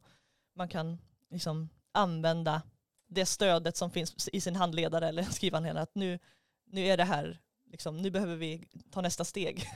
man 0.56 0.68
kan 0.70 0.98
liksom 1.30 1.70
använda 1.92 2.62
det 3.08 3.26
stödet 3.26 3.78
som 3.78 3.92
finns 3.92 4.30
i 4.34 4.42
sin 4.42 4.56
handledare 4.56 5.08
eller 5.08 5.24
skrivhandledare 5.32 5.82
att 5.84 5.96
nu, 5.96 6.20
nu 6.66 6.82
är 6.86 6.98
det 6.98 7.04
här, 7.04 7.40
liksom, 7.66 7.98
nu 7.98 8.10
behöver 8.12 8.36
vi 8.36 8.68
ta 8.92 9.02
nästa 9.02 9.26
steg. 9.26 9.64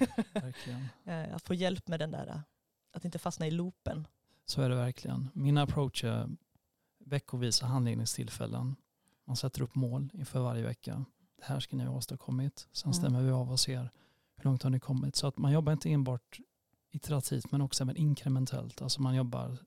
Eh, 1.05 1.35
att 1.35 1.41
få 1.43 1.53
hjälp 1.53 1.87
med 1.87 1.99
den 1.99 2.11
där, 2.11 2.41
att 2.93 3.05
inte 3.05 3.19
fastna 3.19 3.47
i 3.47 3.51
loopen. 3.51 4.07
Så 4.45 4.61
är 4.61 4.69
det 4.69 4.75
verkligen. 4.75 5.29
Min 5.33 5.57
approach 5.57 6.03
är 6.03 6.29
veckovisa 6.99 7.65
handledningstillfällen. 7.65 8.75
Man 9.25 9.35
sätter 9.35 9.61
upp 9.61 9.75
mål 9.75 10.09
inför 10.13 10.39
varje 10.39 10.63
vecka. 10.63 11.05
Det 11.37 11.45
här 11.45 11.59
ska 11.59 11.75
ni 11.75 11.83
ha 11.83 11.95
åstadkommit. 11.95 12.67
Sen 12.71 12.87
Mm. 12.87 12.93
stämmer 12.93 13.21
vi 13.21 13.31
av 13.31 13.51
och 13.51 13.59
ser 13.59 13.89
hur 14.35 14.43
långt 14.43 14.63
har 14.63 14.69
ni 14.69 14.79
kommit. 14.79 15.15
Så 15.15 15.27
att 15.27 15.37
man 15.37 15.51
jobbar 15.51 15.73
inte 15.73 15.89
enbart 15.91 16.39
iterativt 16.93 17.51
men 17.51 17.61
också 17.61 17.83
även 17.83 17.97
inkrementellt. 17.97 18.81
Alltså 18.81 19.01
man 19.01 19.15
jobbar 19.15 19.57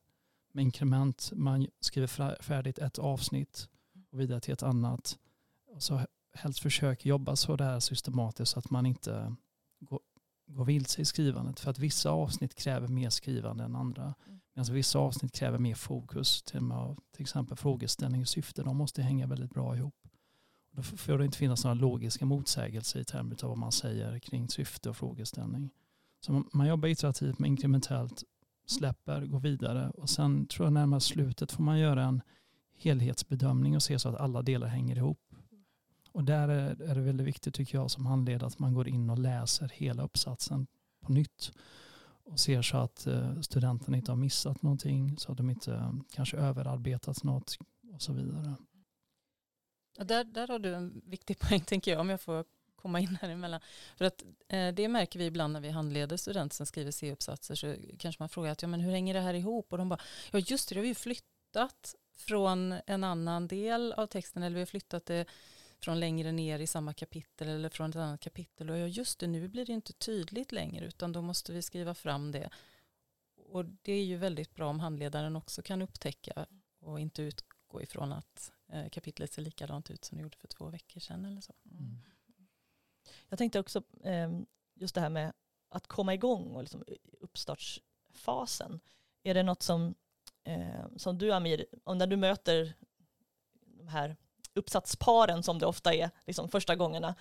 med 0.52 0.62
inkrement. 0.62 1.32
Man 1.34 1.66
skriver 1.80 2.42
färdigt 2.42 2.78
ett 2.78 2.98
avsnitt 2.98 3.68
och 4.10 4.20
vidare 4.20 4.40
till 4.40 4.52
ett 4.52 4.62
annat. 4.62 5.18
Och 5.66 5.82
så 5.82 6.00
helst 6.34 6.58
försöker 6.60 7.08
jobba 7.08 7.36
så 7.36 7.56
där 7.56 7.80
systematiskt 7.80 8.52
så 8.52 8.58
att 8.58 8.70
man 8.70 8.86
inte 8.86 9.34
går, 9.80 10.00
går 10.46 10.64
vilse 10.64 11.02
i 11.02 11.04
skrivandet. 11.04 11.60
För 11.60 11.70
att 11.70 11.78
vissa 11.78 12.10
avsnitt 12.10 12.54
kräver 12.54 12.88
mer 12.88 13.10
skrivande 13.10 13.64
än 13.64 13.76
andra. 13.76 14.14
Mm. 14.26 14.40
Medan 14.54 14.74
vissa 14.74 14.98
avsnitt 14.98 15.32
kräver 15.32 15.58
mer 15.58 15.74
fokus. 15.74 16.42
Till, 16.42 16.60
med, 16.60 16.96
till 17.12 17.22
exempel 17.22 17.56
frågeställning 17.56 18.20
och 18.20 18.28
syfte. 18.28 18.62
De 18.62 18.76
måste 18.76 19.02
hänga 19.02 19.26
väldigt 19.26 19.50
bra 19.50 19.76
ihop. 19.76 19.94
Då 20.70 20.82
får 20.82 21.18
det 21.18 21.24
inte 21.24 21.38
finnas 21.38 21.64
några 21.64 21.74
logiska 21.74 22.26
motsägelser 22.26 23.00
i 23.00 23.04
termer 23.04 23.44
av 23.44 23.48
vad 23.48 23.58
man 23.58 23.72
säger 23.72 24.18
kring 24.18 24.48
syfte 24.48 24.90
och 24.90 24.96
frågeställning. 24.96 25.70
Så 26.26 26.44
man, 26.52 26.66
jobbar 26.66 26.88
iterativt 26.88 27.38
med 27.38 27.48
inkrementellt, 27.48 28.24
släpper, 28.66 29.26
går 29.26 29.40
vidare 29.40 29.90
och 29.90 30.10
sen 30.10 30.46
tror 30.46 30.66
jag 30.66 30.72
närmast 30.72 31.06
slutet 31.06 31.52
får 31.52 31.62
man 31.62 31.78
göra 31.78 32.04
en 32.04 32.22
helhetsbedömning 32.78 33.76
och 33.76 33.82
se 33.82 33.98
så 33.98 34.08
att 34.08 34.20
alla 34.20 34.42
delar 34.42 34.66
hänger 34.66 34.96
ihop. 34.96 35.20
Och 36.12 36.24
där 36.24 36.48
är, 36.48 36.94
det 36.94 37.00
väldigt 37.00 37.26
viktigt 37.26 37.54
tycker 37.54 37.78
jag 37.78 37.90
som 37.90 38.06
handledare 38.06 38.46
att 38.46 38.58
man 38.58 38.74
går 38.74 38.88
in 38.88 39.10
och 39.10 39.18
läser 39.18 39.68
hela 39.74 40.02
uppsatsen 40.02 40.66
på 41.00 41.12
nytt 41.12 41.52
och 42.24 42.40
ser 42.40 42.62
så 42.62 42.76
att 42.76 43.06
eh, 43.06 43.40
studenterna 43.40 43.96
inte 43.96 44.10
har 44.10 44.16
missat 44.16 44.62
någonting, 44.62 45.18
så 45.18 45.32
att 45.32 45.38
de 45.38 45.50
inte 45.50 45.74
eh, 45.74 45.92
kanske 46.10 46.36
överarbetat 46.36 47.24
något 47.24 47.56
och 47.94 48.02
så 48.02 48.12
vidare. 48.12 48.56
Ja, 49.96 50.04
där, 50.04 50.24
där 50.24 50.48
har 50.48 50.58
du 50.58 50.74
en 50.74 51.02
viktig 51.04 51.38
poäng 51.48 51.60
tänker 51.60 51.90
jag 51.90 52.00
om 52.00 52.08
jag 52.08 52.20
får 52.20 52.44
komma 52.86 53.00
in 53.00 53.18
här 53.22 53.28
emellan. 53.28 53.60
För 53.96 54.04
att 54.04 54.24
eh, 54.48 54.68
det 54.68 54.88
märker 54.88 55.18
vi 55.18 55.24
ibland 55.24 55.52
när 55.52 55.60
vi 55.60 55.70
handleder 55.70 56.16
studenter 56.16 56.56
som 56.56 56.66
skriver 56.66 56.90
C-uppsatser 56.90 57.54
så 57.54 57.74
kanske 57.98 58.22
man 58.22 58.28
frågar 58.28 58.52
att 58.52 58.62
ja, 58.62 58.68
men 58.68 58.80
hur 58.80 58.92
hänger 58.92 59.14
det 59.14 59.20
här 59.20 59.34
ihop 59.34 59.72
och 59.72 59.78
de 59.78 59.88
bara 59.88 60.00
ja 60.32 60.38
just 60.38 60.68
det, 60.68 60.74
det 60.74 60.78
har 60.78 60.82
vi 60.82 60.88
ju 60.88 60.94
flyttat 60.94 61.94
från 62.16 62.74
en 62.86 63.04
annan 63.04 63.48
del 63.48 63.92
av 63.92 64.06
texten 64.06 64.42
eller 64.42 64.54
vi 64.54 64.60
har 64.60 64.66
flyttat 64.66 65.06
det 65.06 65.24
från 65.80 66.00
längre 66.00 66.32
ner 66.32 66.58
i 66.58 66.66
samma 66.66 66.92
kapitel 66.92 67.48
eller 67.48 67.68
från 67.68 67.90
ett 67.90 67.96
annat 67.96 68.20
kapitel 68.20 68.70
och 68.70 68.78
ja 68.78 68.86
just 68.86 69.18
det, 69.18 69.26
nu 69.26 69.48
blir 69.48 69.66
det 69.66 69.72
inte 69.72 69.92
tydligt 69.92 70.52
längre 70.52 70.86
utan 70.86 71.12
då 71.12 71.22
måste 71.22 71.52
vi 71.52 71.62
skriva 71.62 71.94
fram 71.94 72.32
det. 72.32 72.50
Och 73.36 73.64
det 73.64 73.92
är 73.92 74.04
ju 74.04 74.16
väldigt 74.16 74.54
bra 74.54 74.68
om 74.68 74.80
handledaren 74.80 75.36
också 75.36 75.62
kan 75.62 75.82
upptäcka 75.82 76.46
och 76.80 77.00
inte 77.00 77.22
utgå 77.22 77.82
ifrån 77.82 78.12
att 78.12 78.52
eh, 78.72 78.88
kapitlet 78.88 79.32
ser 79.32 79.42
likadant 79.42 79.90
ut 79.90 80.04
som 80.04 80.18
det 80.18 80.22
gjorde 80.22 80.38
för 80.38 80.48
två 80.48 80.68
veckor 80.68 81.00
sedan 81.00 81.24
eller 81.24 81.40
så. 81.40 81.52
Mm. 81.70 82.00
Jag 83.28 83.38
tänkte 83.38 83.60
också 83.60 83.82
ehm, 84.04 84.46
just 84.74 84.94
det 84.94 85.00
här 85.00 85.08
med 85.08 85.32
att 85.68 85.86
komma 85.86 86.14
igång 86.14 86.54
och 86.54 86.62
liksom 86.62 86.84
uppstartsfasen. 87.20 88.80
Är 89.22 89.34
det 89.34 89.42
något 89.42 89.62
som, 89.62 89.94
ehm, 90.44 90.98
som 90.98 91.18
du 91.18 91.32
Amir, 91.32 91.66
när 91.94 92.06
du 92.06 92.16
möter 92.16 92.74
de 93.64 93.88
här 93.88 94.16
uppsatsparen 94.54 95.42
som 95.42 95.58
det 95.58 95.66
ofta 95.66 95.94
är 95.94 96.10
liksom 96.26 96.48
första 96.48 96.76
gångerna, 96.76 97.14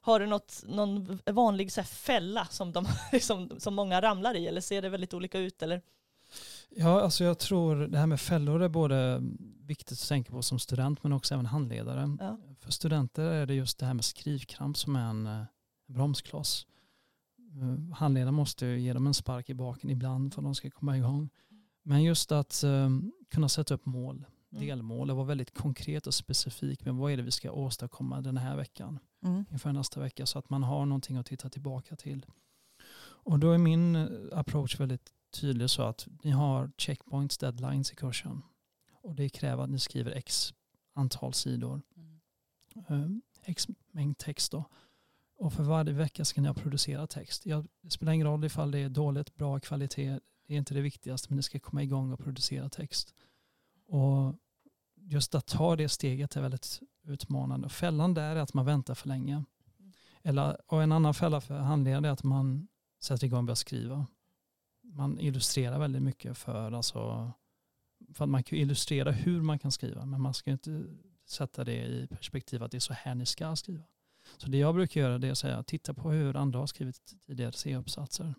har 0.00 0.20
du 0.20 0.26
något, 0.26 0.62
någon 0.66 1.18
vanlig 1.26 1.72
så 1.72 1.80
här, 1.80 1.88
fälla 1.88 2.46
som, 2.46 2.72
de, 2.72 2.84
som, 2.84 2.94
liksom, 3.12 3.60
som 3.60 3.74
många 3.74 4.00
ramlar 4.00 4.34
i 4.34 4.46
eller 4.46 4.60
ser 4.60 4.82
det 4.82 4.88
väldigt 4.88 5.14
olika 5.14 5.38
ut? 5.38 5.62
Eller? 5.62 5.82
Ja, 6.70 7.00
alltså 7.00 7.24
jag 7.24 7.38
tror 7.38 7.76
det 7.76 7.98
här 7.98 8.06
med 8.06 8.20
fällor 8.20 8.62
är 8.62 8.68
både 8.68 9.22
viktigt 9.60 9.92
att 10.02 10.08
tänka 10.08 10.32
på 10.32 10.42
som 10.42 10.58
student 10.58 11.02
men 11.02 11.12
också 11.12 11.34
även 11.34 11.46
handledare. 11.46 12.16
Ja. 12.20 12.38
För 12.60 12.72
studenter 12.72 13.22
är 13.24 13.46
det 13.46 13.54
just 13.54 13.78
det 13.78 13.86
här 13.86 13.94
med 13.94 14.04
skrivkramp 14.04 14.76
som 14.76 14.96
är 14.96 15.04
en, 15.10 15.26
eh, 15.26 15.32
en 15.88 15.94
bromskloss. 15.94 16.66
Eh, 17.60 17.94
Handledaren 17.96 18.34
måste 18.34 18.66
ju 18.66 18.80
ge 18.80 18.92
dem 18.92 19.06
en 19.06 19.14
spark 19.14 19.50
i 19.50 19.54
baken 19.54 19.90
ibland 19.90 20.34
för 20.34 20.40
att 20.40 20.44
de 20.46 20.54
ska 20.54 20.70
komma 20.70 20.96
igång. 20.96 21.28
Men 21.82 22.02
just 22.02 22.32
att 22.32 22.62
eh, 22.62 22.88
kunna 23.30 23.48
sätta 23.48 23.74
upp 23.74 23.86
mål, 23.86 24.24
Mm. 24.52 24.66
delmål 24.66 25.10
och 25.10 25.16
vara 25.16 25.26
väldigt 25.26 25.54
konkret 25.54 26.06
och 26.06 26.14
specifik 26.14 26.84
med 26.84 26.94
vad 26.94 27.12
är 27.12 27.16
det 27.16 27.22
vi 27.22 27.30
ska 27.30 27.50
åstadkomma 27.50 28.20
den 28.20 28.36
här 28.36 28.56
veckan 28.56 28.98
Mm. 29.24 29.44
inför 29.50 29.72
nästa 29.72 30.00
vecka 30.00 30.26
så 30.26 30.38
att 30.38 30.50
man 30.50 30.62
har 30.62 30.86
någonting 30.86 31.16
att 31.16 31.26
titta 31.26 31.48
tillbaka 31.50 31.96
till. 31.96 32.26
Och 33.00 33.38
då 33.38 33.50
är 33.52 33.58
min 33.58 33.96
approach 34.32 34.80
väldigt 34.80 35.12
tydlig 35.30 35.70
så 35.70 35.82
att 35.82 36.08
ni 36.22 36.30
har 36.30 36.70
checkpoints, 36.76 37.38
deadlines 37.38 37.92
i 37.92 37.96
kursen. 37.96 38.42
Och 39.02 39.14
det 39.14 39.28
kräver 39.28 39.62
att 39.64 39.70
ni 39.70 39.78
skriver 39.78 40.10
x 40.10 40.54
antal 40.94 41.34
sidor, 41.34 41.82
eh, 42.88 43.06
x 43.44 43.66
mängd 43.92 44.18
text 44.18 44.52
då. 44.52 44.64
Och 45.38 45.52
för 45.52 45.62
varje 45.62 45.92
vecka 45.92 46.24
ska 46.24 46.40
ni 46.40 46.48
ha 46.48 46.54
producerat 46.54 47.10
text. 47.10 47.44
Det 47.80 47.90
spelar 47.90 48.12
ingen 48.12 48.26
roll 48.26 48.44
ifall 48.44 48.70
det 48.70 48.78
är 48.78 48.88
dåligt, 48.88 49.34
bra 49.34 49.60
kvalitet, 49.60 50.20
det 50.46 50.54
är 50.54 50.58
inte 50.58 50.74
det 50.74 50.80
viktigaste, 50.80 51.28
men 51.30 51.36
ni 51.36 51.42
ska 51.42 51.58
komma 51.58 51.82
igång 51.82 52.12
och 52.12 52.18
producera 52.18 52.68
text. 52.68 53.14
Och 53.86 54.34
just 54.96 55.34
att 55.34 55.46
ta 55.46 55.76
det 55.76 55.88
steget 55.88 56.36
är 56.36 56.40
väldigt 56.40 56.80
utmanande. 57.02 57.66
Och 57.66 57.72
fällan 57.72 58.14
där 58.14 58.36
är 58.36 58.40
att 58.40 58.54
man 58.54 58.66
väntar 58.66 58.94
för 58.94 59.08
länge. 59.08 59.44
Eller, 60.22 60.72
och 60.72 60.82
en 60.82 60.92
annan 60.92 61.14
fälla 61.14 61.40
för 61.40 61.58
handledare 61.58 62.08
är 62.08 62.12
att 62.12 62.24
man 62.24 62.68
sätter 63.00 63.26
igång 63.26 63.38
och 63.38 63.44
börjar 63.44 63.54
skriva. 63.54 64.06
Man 64.92 65.20
illustrerar 65.20 65.78
väldigt 65.78 66.02
mycket 66.02 66.38
för, 66.38 66.72
alltså, 66.72 67.32
för 68.14 68.24
att 68.24 68.30
man 68.30 68.42
kan 68.42 68.58
illustrera 68.58 69.10
hur 69.10 69.42
man 69.42 69.58
kan 69.58 69.72
skriva 69.72 70.06
men 70.06 70.20
man 70.20 70.34
ska 70.34 70.50
inte 70.50 70.84
sätta 71.26 71.64
det 71.64 71.86
i 71.86 72.06
perspektiv 72.06 72.62
att 72.62 72.70
det 72.70 72.78
är 72.78 72.80
så 72.80 72.92
här 72.92 73.14
ni 73.14 73.26
ska 73.26 73.56
skriva. 73.56 73.84
Så 74.36 74.48
det 74.48 74.58
jag 74.58 74.74
brukar 74.74 75.00
göra 75.00 75.18
det 75.18 75.26
är 75.26 75.32
att 75.32 75.38
säga 75.38 75.62
titta 75.62 75.94
på 75.94 76.10
hur 76.10 76.36
andra 76.36 76.58
har 76.58 76.66
skrivit 76.66 77.14
tidigare 77.26 77.52
C-uppsatser. 77.52 78.34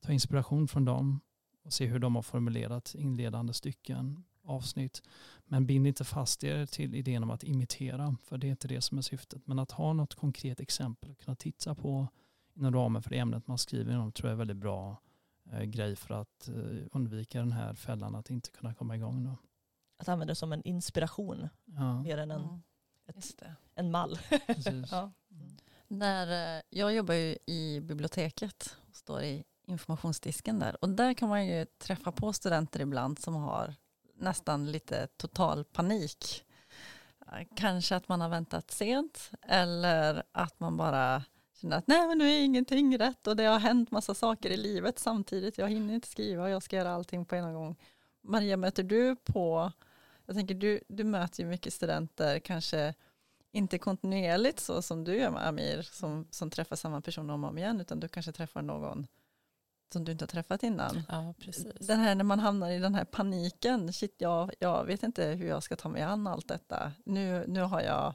Ta 0.00 0.12
inspiration 0.12 0.68
från 0.68 0.84
dem 0.84 1.20
och 1.62 1.72
se 1.72 1.86
hur 1.86 1.98
de 1.98 2.14
har 2.14 2.22
formulerat 2.22 2.94
inledande 2.94 3.52
stycken, 3.52 4.24
avsnitt. 4.44 5.02
Men 5.44 5.66
bind 5.66 5.86
inte 5.86 6.04
fast 6.04 6.44
er 6.44 6.66
till 6.66 6.94
idén 6.94 7.22
om 7.22 7.30
att 7.30 7.44
imitera, 7.44 8.16
för 8.22 8.38
det 8.38 8.46
är 8.46 8.50
inte 8.50 8.68
det 8.68 8.80
som 8.80 8.98
är 8.98 9.02
syftet. 9.02 9.46
Men 9.46 9.58
att 9.58 9.70
ha 9.70 9.92
något 9.92 10.14
konkret 10.14 10.60
exempel 10.60 11.10
att 11.10 11.18
kunna 11.18 11.34
titta 11.34 11.74
på 11.74 12.08
inom 12.54 12.74
ramen 12.74 13.02
för 13.02 13.10
det 13.10 13.18
ämnet 13.18 13.46
man 13.46 13.58
skriver 13.58 13.92
inom 13.92 14.12
tror 14.12 14.28
jag 14.28 14.32
är 14.32 14.38
väldigt 14.38 14.56
bra 14.56 14.90
eh, 14.90 14.96
grej 15.64 15.96
för 15.96 16.14
att 16.14 16.48
eh, 16.48 16.86
undvika 16.92 17.38
den 17.38 17.52
här 17.52 17.74
fällan 17.74 18.14
att 18.14 18.30
inte 18.30 18.50
kunna 18.50 18.74
komma 18.74 18.96
igång. 18.96 19.24
Då. 19.24 19.36
Att 19.98 20.08
använda 20.08 20.30
det 20.30 20.34
som 20.36 20.52
en 20.52 20.62
inspiration 20.62 21.48
Ja, 21.64 22.02
mer 22.02 22.18
än 22.18 22.30
en, 22.30 22.40
Mm. 22.40 22.62
ett, 23.18 23.42
en 23.74 23.90
mall. 23.90 24.18
ja. 24.90 25.12
När, 25.88 26.56
eh, 26.56 26.62
jag 26.70 26.94
jobbar 26.94 27.14
ju 27.14 27.36
i 27.46 27.80
biblioteket 27.80 28.76
och 28.90 28.96
står 28.96 29.22
i 29.22 29.44
informationsdisken 29.66 30.58
där. 30.58 30.84
Och 30.84 30.88
där 30.88 31.14
kan 31.14 31.28
man 31.28 31.46
ju 31.46 31.64
träffa 31.78 32.12
på 32.12 32.32
studenter 32.32 32.80
ibland 32.80 33.18
som 33.18 33.34
har 33.34 33.74
nästan 34.14 34.70
lite 34.72 35.06
total 35.06 35.64
panik. 35.64 36.44
Eh, 37.32 37.46
Kanske 37.56 37.96
att 37.96 38.08
man 38.08 38.20
har 38.20 38.28
väntat 38.28 38.70
sent 38.70 39.30
eller 39.42 40.22
att 40.32 40.60
man 40.60 40.76
bara 40.76 41.24
känner 41.56 41.76
att 41.76 41.86
nej 41.86 42.08
men 42.08 42.18
nu 42.18 42.30
är 42.30 42.44
ingenting 42.44 42.98
rätt 42.98 43.26
och 43.26 43.36
det 43.36 43.44
har 43.44 43.58
hänt 43.58 43.90
massa 43.90 44.14
saker 44.14 44.50
i 44.50 44.56
livet 44.56 44.98
samtidigt. 44.98 45.58
Jag 45.58 45.68
hinner 45.68 45.94
inte 45.94 46.08
skriva 46.08 46.42
och 46.42 46.50
jag 46.50 46.62
ska 46.62 46.76
göra 46.76 46.92
allting 46.92 47.24
på 47.24 47.34
en 47.34 47.54
gång. 47.54 47.76
Maria, 48.22 48.56
möter 48.56 48.82
du 48.82 49.16
på, 49.16 49.72
jag 50.26 50.36
tänker 50.36 50.54
du, 50.54 50.80
du 50.88 51.04
möter 51.04 51.42
ju 51.42 51.48
mycket 51.48 51.72
studenter, 51.72 52.38
kanske 52.38 52.94
inte 53.52 53.78
kontinuerligt 53.78 54.60
så 54.60 54.82
som 54.82 55.04
du 55.04 55.16
gör 55.16 55.30
med 55.30 55.46
Amir 55.46 55.82
som, 55.82 56.26
som 56.30 56.50
träffar 56.50 56.76
samma 56.76 57.00
person 57.00 57.30
om 57.30 57.44
och 57.44 57.50
om 57.50 57.58
igen 57.58 57.80
utan 57.80 58.00
du 58.00 58.08
kanske 58.08 58.32
träffar 58.32 58.62
någon 58.62 59.06
som 59.92 60.04
du 60.04 60.12
inte 60.12 60.22
har 60.22 60.28
träffat 60.28 60.62
innan. 60.62 61.02
Ja, 61.08 61.34
precis. 61.38 61.86
Den 61.86 62.00
här 62.00 62.14
när 62.14 62.24
man 62.24 62.38
hamnar 62.38 62.70
i 62.70 62.78
den 62.78 62.94
här 62.94 63.04
paniken, 63.04 63.92
shit 63.92 64.14
jag, 64.18 64.50
jag 64.58 64.84
vet 64.84 65.02
inte 65.02 65.26
hur 65.26 65.48
jag 65.48 65.62
ska 65.62 65.76
ta 65.76 65.88
mig 65.88 66.02
an 66.02 66.26
allt 66.26 66.48
detta. 66.48 66.92
Nu, 67.04 67.44
nu 67.48 67.60
har 67.62 67.80
jag, 67.80 68.14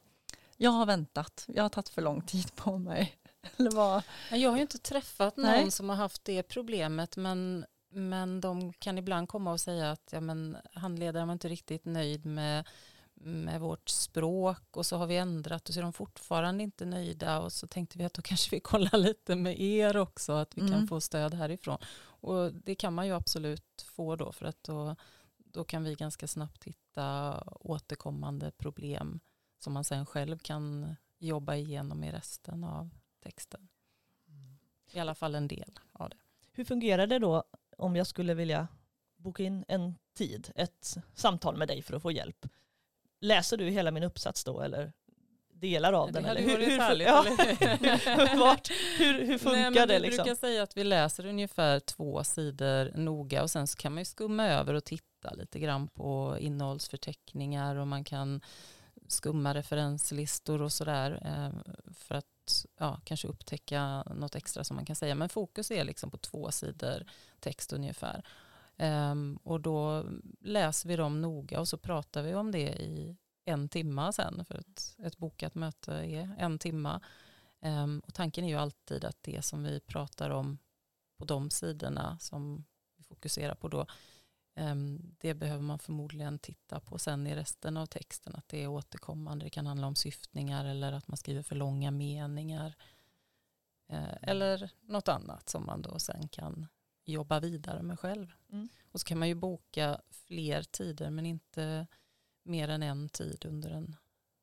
jag 0.58 0.72
har 0.72 0.86
väntat, 0.86 1.46
jag 1.48 1.64
har 1.64 1.70
tagit 1.70 1.90
för 1.90 2.02
lång 2.02 2.22
tid 2.22 2.56
på 2.56 2.78
mig. 2.78 3.21
Eller 3.58 3.72
vad? 3.72 4.04
Jag 4.32 4.50
har 4.50 4.58
ju 4.58 4.62
inte 4.62 4.78
träffat 4.78 5.38
någon 5.38 5.52
Nej. 5.52 5.72
som 5.72 5.90
har 5.90 5.96
haft 5.96 6.26
det 6.26 6.44
problemet 6.44 7.18
men, 7.18 7.66
men 7.90 8.42
de 8.42 8.74
kan 8.74 8.98
ibland 8.98 9.30
komma 9.30 9.52
och 9.52 9.60
säga 9.60 9.92
att 9.92 10.10
ja, 10.12 10.22
men, 10.22 10.58
handledaren 10.74 11.28
var 11.28 11.34
inte 11.34 11.50
riktigt 11.50 11.86
nöjd 11.86 12.26
med, 12.26 12.68
med 13.14 13.62
vårt 13.62 13.90
språk 13.90 14.78
och 14.78 14.86
så 14.86 14.98
har 14.98 15.08
vi 15.08 15.18
ändrat 15.18 15.68
och 15.70 15.74
så 15.74 15.80
är 15.80 15.84
de 15.84 15.94
fortfarande 15.94 16.64
inte 16.64 16.86
nöjda 16.86 17.40
och 17.40 17.54
så 17.54 17.68
tänkte 17.68 17.98
vi 17.98 18.04
att 18.04 18.14
då 18.14 18.22
kanske 18.22 18.56
vi 18.56 18.60
kollar 18.60 18.98
lite 18.98 19.36
med 19.36 19.62
er 19.62 19.98
också 19.98 20.32
att 20.34 20.58
vi 20.58 20.62
kan 20.62 20.74
Mm. 20.74 20.88
få 20.88 21.02
stöd 21.02 21.34
härifrån. 21.34 21.78
Och 22.04 22.54
det 22.54 22.76
kan 22.76 22.94
man 22.94 23.08
ju 23.08 23.14
absolut 23.14 23.86
få 23.86 24.16
då 24.16 24.32
för 24.32 24.46
att 24.46 24.64
då, 24.64 24.96
då 25.38 25.64
kan 25.64 25.84
vi 25.84 25.96
ganska 25.96 26.28
snabbt 26.28 26.64
hitta 26.64 27.40
återkommande 27.46 28.52
problem 28.52 29.20
som 29.60 29.74
man 29.74 29.84
sen 29.84 30.06
själv 30.06 30.38
kan 30.38 30.96
jobba 31.18 31.56
igenom 31.56 32.04
i 32.04 32.12
resten 32.12 32.64
av 32.64 32.90
texten. 33.22 33.68
I 34.92 35.00
alla 35.00 35.16
fall 35.16 35.36
en 35.36 35.48
del 35.48 35.80
av 35.92 36.10
det. 36.10 36.18
Hur 36.52 36.66
fungerar 36.66 37.08
det 37.08 37.20
då 37.20 37.44
om 37.78 37.96
jag 37.96 38.08
skulle 38.08 38.34
vilja 38.34 38.68
boka 39.18 39.44
in 39.44 39.66
en 39.68 39.96
tid, 40.14 40.52
ett 40.56 40.98
samtal 41.14 41.58
med 41.58 41.68
dig 41.68 41.82
för 41.82 41.96
att 41.96 42.02
få 42.02 42.12
hjälp. 42.12 42.46
Läser 43.20 43.58
du 43.58 43.70
hela 43.70 43.92
min 43.92 44.04
uppsats 44.04 44.44
då 44.44 44.62
eller 44.62 44.94
delar 45.62 45.94
av 45.94 46.12
Det 46.12 46.20
den? 46.20 46.26
Eller 46.26 46.48
varit 46.48 46.80
härligt, 46.80 47.08
ja, 47.08 47.26
eller? 47.26 48.38
vart, 48.40 48.70
hur, 49.00 49.26
hur 49.26 49.38
funkar 49.38 49.72
Nej, 49.72 49.88
det 49.88 49.94
Vi 49.94 50.00
liksom? 50.00 50.24
brukar 50.24 50.36
säga 50.36 50.64
att 50.64 50.78
vi 50.78 50.84
läser 50.84 51.26
ungefär 51.26 51.80
två 51.80 52.24
sidor 52.24 52.92
noga 52.98 53.44
och 53.44 53.52
sen 53.52 53.68
så 53.68 53.78
kan 53.78 53.94
man 53.94 54.02
ju 54.02 54.06
skumma 54.06 54.48
över 54.48 54.74
och 54.74 54.84
titta 54.84 55.34
lite 55.34 55.60
grann 55.60 55.88
på 55.88 56.38
innehållsförteckningar 56.40 57.76
och 57.76 57.88
man 57.88 58.04
kan 58.04 58.42
skumma 59.08 59.54
referenslistor 59.54 60.62
och 60.62 60.72
sådär 60.72 61.20
eh, 61.26 61.74
för 61.94 62.16
att 62.16 62.26
ja, 62.78 63.00
kanske 63.04 63.28
upptäcka 63.28 64.04
något 64.16 64.36
extra 64.36 64.64
som 64.64 64.76
man 64.76 64.86
kan 64.86 64.96
säga. 64.96 65.16
Men 65.16 65.30
fokus 65.30 65.72
är 65.72 65.84
liksom 65.84 66.12
på 66.12 66.18
två 66.18 66.52
sidor 66.52 67.06
text 67.40 67.74
ungefär. 67.74 68.26
Um, 68.78 69.40
och 69.44 69.62
då 69.62 70.06
läser 70.40 70.90
vi 70.90 70.96
dem 70.96 71.22
noga 71.22 71.60
och 71.60 71.68
så 71.68 71.78
pratar 71.78 72.24
vi 72.24 72.34
om 72.34 72.52
det 72.52 72.70
i 72.70 73.18
en 73.46 73.70
timma 73.70 74.12
sen 74.12 74.46
för 74.46 74.56
ett, 74.56 74.96
ett 74.98 75.18
bokat 75.18 75.56
möte 75.56 75.94
är 75.94 76.36
en 76.38 76.60
timma. 76.60 77.02
Um, 77.62 78.00
och 78.00 78.14
tanken 78.14 78.44
är 78.44 78.50
ju 78.50 78.56
alltid 78.56 79.06
att 79.06 79.24
det 79.24 79.46
som 79.46 79.64
vi 79.64 79.80
pratar 79.80 80.30
om 80.30 80.58
på 81.18 81.26
de 81.26 81.50
sidorna 81.50 82.18
som 82.20 82.66
vi 82.98 83.04
fokuserar 83.04 83.56
på 83.56 83.68
då, 83.68 83.86
det 85.18 85.34
behöver 85.34 85.64
man 85.64 85.80
förmodligen 85.80 86.40
titta 86.40 86.80
på 86.80 86.98
sen 86.98 87.28
i 87.28 87.36
resten 87.36 87.78
av 87.78 87.86
texten, 87.86 88.36
att 88.36 88.48
det 88.48 88.64
är 88.64 88.68
återkommande. 88.68 89.46
Det 89.46 89.50
kan 89.50 89.68
handla 89.68 89.88
om 89.88 89.96
syftningar 89.96 90.66
eller 90.66 90.92
att 90.92 91.08
man 91.08 91.18
skriver 91.18 91.42
för 91.42 91.56
långa 91.56 91.92
meningar. 91.92 92.76
Eh, 93.88 94.18
eller 94.22 94.72
något 94.82 95.08
annat 95.08 95.50
som 95.50 95.66
man 95.66 95.82
då 95.82 96.00
sen 96.00 96.28
kan 96.28 96.68
jobba 97.06 97.40
vidare 97.40 97.84
med 97.84 98.00
själv. 98.00 98.32
Mm. 98.52 98.70
Och 98.92 99.00
så 99.00 99.06
kan 99.06 99.20
man 99.20 99.28
ju 99.28 99.36
boka 99.36 100.02
fler 100.12 100.64
tider 100.64 101.10
men 101.10 101.26
inte 101.26 101.88
mer 102.44 102.68
än 102.68 102.84
en 102.84 103.10
tid 103.10 103.46
under 103.46 103.70
en 103.70 103.96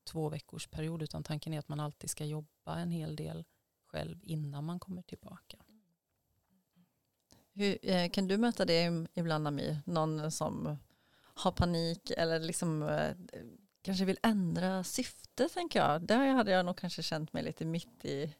två 0.04 0.28
veckors 0.28 0.66
period 0.66 1.02
utan 1.02 1.22
tanken 1.22 1.52
är 1.52 1.58
att 1.58 1.68
man 1.68 1.80
alltid 1.80 2.10
ska 2.10 2.24
jobba 2.24 2.78
en 2.78 2.90
hel 2.90 3.16
del 3.16 3.44
själv 3.86 4.18
innan 4.22 4.64
man 4.64 4.80
kommer 4.80 5.02
tillbaka. 5.02 5.58
Hur, 7.58 7.78
eh, 7.82 8.10
kan 8.10 8.28
du 8.28 8.38
möta 8.38 8.64
det 8.64 9.06
ibland 9.14 9.48
Amir? 9.48 9.78
Någon 9.84 10.30
som 10.30 10.78
har 11.20 11.52
panik 11.52 12.10
eller 12.10 12.40
liksom 12.40 12.82
eh, 12.82 13.10
kanske 13.82 14.04
vill 14.04 14.18
ändra 14.22 14.84
syfte 14.84 15.48
tänker 15.48 15.78
jag. 15.80 16.02
Där 16.02 16.34
hade 16.34 16.50
jag 16.50 16.66
nog 16.66 16.76
kanske 16.76 17.02
känt 17.02 17.32
mig 17.32 17.42
lite 17.42 17.64
mitt 17.64 18.04
i, 18.04 18.34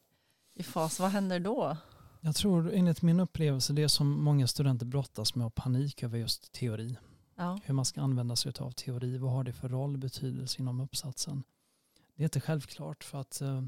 i 0.55 0.63
fas. 0.63 1.01
Vad 1.01 1.11
händer 1.11 1.41
då? 1.41 1.77
Jag 2.21 2.37
tror 2.37 2.73
enligt 2.73 3.03
min 3.03 3.21
upplevelse 3.21 3.73
det 3.73 3.89
som 3.89 4.25
många 4.25 4.47
studenter 4.47 4.87
brottas 4.87 5.35
med 5.35 5.47
och 5.47 5.55
panik 5.55 6.03
över 6.03 6.19
just 6.19 6.53
teori. 6.53 6.97
Ja. 7.37 7.59
Hur 7.65 7.75
man 7.75 7.85
ska 7.85 8.01
använda 8.01 8.37
sig 8.37 8.53
av 8.59 8.71
teori. 8.71 9.19
Vad 9.19 9.33
har 9.33 9.45
det 9.45 9.53
för 9.53 9.69
roll 9.69 9.97
betydelse 9.97 10.63
inom 10.63 10.81
uppsatsen? 10.81 11.43
Det 12.15 12.23
är 12.23 12.25
inte 12.25 12.41
självklart 12.41 13.05
för 13.05 13.21
att 13.21 13.41
eh, 13.41 13.63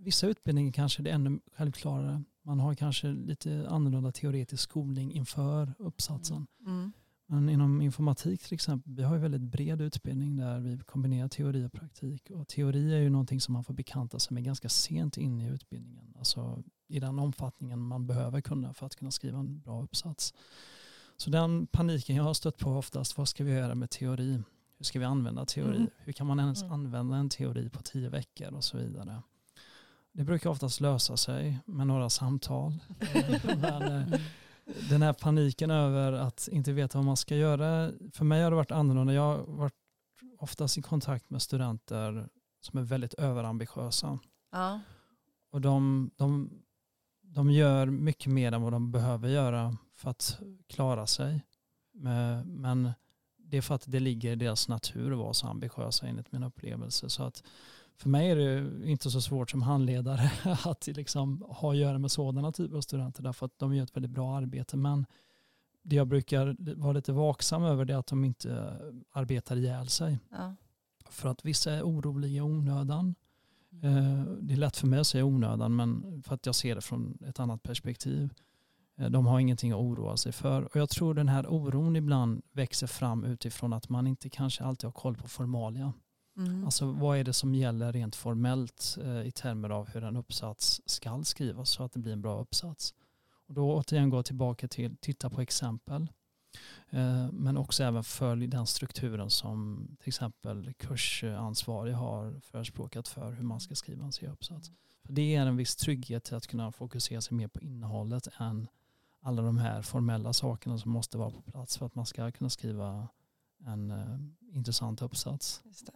vissa 0.00 0.26
utbildningar 0.26 0.72
kanske 0.72 1.02
det 1.02 1.10
är 1.10 1.14
ännu 1.14 1.40
självklarare. 1.56 2.22
Man 2.42 2.60
har 2.60 2.74
kanske 2.74 3.08
lite 3.08 3.66
annorlunda 3.68 4.12
teoretisk 4.12 4.62
skolning 4.62 5.12
inför 5.12 5.74
uppsatsen. 5.78 6.46
Mm. 6.66 6.92
Men 7.26 7.48
inom 7.48 7.82
informatik 7.82 8.42
till 8.42 8.54
exempel, 8.54 8.94
vi 8.94 9.02
har 9.02 9.14
ju 9.14 9.20
väldigt 9.20 9.40
bred 9.40 9.80
utbildning 9.80 10.36
där 10.36 10.60
vi 10.60 10.78
kombinerar 10.78 11.28
teori 11.28 11.66
och 11.66 11.72
praktik. 11.72 12.30
Och 12.30 12.48
teori 12.48 12.94
är 12.94 12.98
ju 12.98 13.10
någonting 13.10 13.40
som 13.40 13.52
man 13.52 13.64
får 13.64 13.74
bekanta 13.74 14.18
sig 14.18 14.34
med 14.34 14.44
ganska 14.44 14.68
sent 14.68 15.16
in 15.16 15.40
i 15.40 15.48
utbildningen. 15.48 16.14
Alltså 16.18 16.62
i 16.88 17.00
den 17.00 17.18
omfattningen 17.18 17.78
man 17.78 18.06
behöver 18.06 18.40
kunna 18.40 18.74
för 18.74 18.86
att 18.86 18.96
kunna 18.96 19.10
skriva 19.10 19.38
en 19.38 19.60
bra 19.60 19.82
uppsats. 19.82 20.34
Så 21.16 21.30
den 21.30 21.66
paniken 21.66 22.16
jag 22.16 22.24
har 22.24 22.34
stött 22.34 22.58
på 22.58 22.70
oftast, 22.70 23.18
vad 23.18 23.28
ska 23.28 23.44
vi 23.44 23.52
göra 23.52 23.74
med 23.74 23.90
teori? 23.90 24.42
Hur 24.78 24.84
ska 24.84 24.98
vi 24.98 25.04
använda 25.04 25.46
teori? 25.46 25.76
Mm. 25.76 25.90
Hur 25.98 26.12
kan 26.12 26.26
man 26.26 26.40
ens 26.40 26.62
Mm. 26.62 26.72
använda 26.72 27.16
en 27.16 27.28
teori 27.28 27.70
på 27.70 27.82
tio 27.82 28.08
veckor 28.08 28.54
och 28.54 28.64
så 28.64 28.78
vidare? 28.78 29.22
Det 30.12 30.24
brukar 30.24 30.50
oftast 30.50 30.80
lösa 30.80 31.16
sig 31.16 31.58
med 31.66 31.86
några 31.86 32.10
samtal. 32.10 32.72
Men, 33.60 33.82
eh, 33.82 34.20
den 34.90 35.02
här 35.02 35.12
paniken 35.12 35.70
över 35.70 36.12
att 36.12 36.48
inte 36.52 36.72
veta 36.72 36.98
vad 36.98 37.04
man 37.04 37.16
ska 37.16 37.36
göra. 37.36 37.92
För 38.12 38.24
mig 38.24 38.42
har 38.42 38.50
det 38.50 38.56
varit 38.56 38.70
annorlunda. 38.70 39.12
Jag 39.12 39.22
har 39.36 39.44
varit 39.46 39.74
oftast 40.38 40.78
i 40.78 40.82
kontakt 40.82 41.30
med 41.30 41.42
studenter 41.42 42.28
som 42.60 42.78
är 42.78 42.82
väldigt 42.82 43.14
överambitiösa. 43.14 44.18
Ja. 44.52 44.80
Och 45.50 45.60
de, 45.60 46.10
de, 46.16 46.50
de 47.22 47.50
gör 47.50 47.86
mycket 47.86 48.32
mer 48.32 48.52
än 48.52 48.62
vad 48.62 48.72
de 48.72 48.92
behöver 48.92 49.28
göra 49.28 49.76
för 49.94 50.10
att 50.10 50.38
klara 50.68 51.06
sig. 51.06 51.44
Men- 51.92 52.60
Men 52.60 52.90
det 53.38 53.56
är 53.56 53.62
för 53.62 53.74
att 53.74 53.84
det 53.86 54.00
ligger 54.00 54.32
i 54.32 54.36
deras 54.36 54.68
natur 54.68 55.12
att 55.12 55.18
vara 55.18 55.34
så 55.34 55.46
ambitiösa 55.46 56.06
enligt 56.06 56.32
min 56.32 56.42
upplevelse. 56.42 57.10
Så 57.10 57.22
att 57.22 57.42
för 58.00 58.08
mig 58.08 58.30
är 58.30 58.36
det 58.36 58.86
inte 58.90 59.10
så 59.10 59.20
svårt 59.20 59.50
som 59.50 59.62
handledare 59.62 60.30
att 60.64 60.86
liksom 60.86 61.44
ha 61.48 61.70
att 61.70 61.76
göra 61.76 61.98
med 61.98 62.10
sådana 62.10 62.52
typer 62.52 62.76
av 62.76 62.80
studenter 62.80 63.22
därför 63.22 63.46
att 63.46 63.58
de 63.58 63.74
gör 63.74 63.84
ett 63.84 63.96
väldigt 63.96 64.10
bra 64.10 64.36
arbete. 64.36 64.76
Men 64.76 65.06
det 65.82 65.96
jag 65.96 66.06
brukar 66.08 66.56
vara 66.76 66.92
lite 66.92 67.12
vaksam 67.12 67.62
över 67.64 67.84
det 67.84 67.92
är 67.94 67.98
att 67.98 68.06
de 68.06 68.24
inte 68.24 68.80
arbetar 69.12 69.56
ihjäl 69.56 69.88
sig. 69.88 70.18
Ja. 70.30 70.54
För 71.10 71.28
att 71.28 71.44
vissa 71.44 71.72
är 71.72 71.82
oroliga 71.82 72.32
i 72.38 72.40
onödan. 72.40 73.14
Eh, 73.82 74.22
Det 74.40 74.54
är 74.54 74.56
lätt 74.56 74.76
för 74.76 74.86
mig 74.86 74.98
att 75.00 75.06
säga 75.06 75.24
onödan 75.24 75.76
men 75.76 76.22
för 76.26 76.34
att 76.34 76.46
jag 76.46 76.54
ser 76.54 76.74
det 76.74 76.80
från 76.80 77.18
ett 77.26 77.40
annat 77.40 77.62
perspektiv. 77.62 78.34
Eh, 78.96 79.10
De 79.10 79.26
har 79.26 79.40
ingenting 79.40 79.72
att 79.72 79.78
oroa 79.78 80.16
sig 80.16 80.32
för. 80.32 80.62
Och 80.62 80.76
jag 80.76 80.88
tror 80.90 81.14
den 81.14 81.28
här 81.28 81.46
oron 81.48 81.96
ibland 81.96 82.42
växer 82.52 82.86
fram 82.86 83.24
utifrån 83.24 83.72
att 83.72 83.88
man 83.88 84.06
inte 84.06 84.28
kanske 84.30 84.64
alltid 84.64 84.84
har 84.84 84.92
koll 84.92 85.16
på 85.16 85.28
formalia. 85.28 85.92
Mm. 86.40 86.64
Alltså 86.64 86.86
vad 86.86 87.18
är 87.18 87.24
det 87.24 87.32
som 87.32 87.54
gäller 87.54 87.92
rent 87.92 88.16
formellt 88.16 88.98
eh, 89.02 89.22
i 89.26 89.30
termer 89.30 89.70
av 89.70 89.88
hur 89.88 90.04
en 90.04 90.16
uppsats 90.16 90.80
ska 90.86 91.22
skrivas 91.24 91.70
så 91.70 91.82
att 91.82 91.92
det 91.92 91.98
blir 91.98 92.12
en 92.12 92.22
bra 92.22 92.40
uppsats. 92.40 92.94
Och 93.46 93.54
då 93.54 93.74
återigen 93.74 94.10
gå 94.10 94.22
tillbaka 94.22 94.68
till 94.68 94.96
titta 94.96 95.30
på 95.30 95.40
exempel. 95.40 96.08
Eh, 96.90 97.32
men 97.32 97.56
också 97.56 97.84
även 97.84 98.04
följ 98.04 98.46
den 98.46 98.66
strukturen 98.66 99.30
som 99.30 99.88
till 100.00 100.08
exempel 100.08 100.72
kursansvarig 100.74 101.92
har 101.92 102.40
förespråkat 102.40 103.08
för 103.08 103.32
hur 103.32 103.44
man 103.44 103.60
ska 103.60 103.74
skriva 103.74 104.04
en 104.04 104.12
C-uppsats. 104.12 104.70
För 105.04 105.12
det 105.12 105.34
är 105.34 105.46
en 105.46 105.56
viss 105.56 105.76
trygghet 105.76 106.24
till 106.24 106.36
att 106.36 106.46
kunna 106.46 106.72
fokusera 106.72 107.20
sig 107.20 107.36
mer 107.36 107.48
på 107.48 107.60
innehållet 107.60 108.28
än 108.38 108.68
alla 109.22 109.42
de 109.42 109.58
här 109.58 109.82
formella 109.82 110.32
sakerna 110.32 110.78
som 110.78 110.90
måste 110.90 111.18
vara 111.18 111.30
på 111.30 111.42
plats 111.42 111.78
för 111.78 111.86
att 111.86 111.94
man 111.94 112.06
ska 112.06 112.30
kunna 112.30 112.50
skriva 112.50 113.08
en 113.66 113.90
eh, 113.90 114.56
intressant 114.56 115.02
uppsats. 115.02 115.62
Just 115.64 115.86
det. 115.86 115.92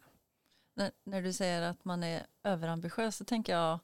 När, 0.76 0.90
när 1.04 1.22
du 1.22 1.32
säger 1.32 1.62
att 1.62 1.84
man 1.84 2.02
är 2.04 2.26
överambitiös 2.44 3.16
så 3.16 3.24
tänker 3.24 3.52
jag 3.52 3.78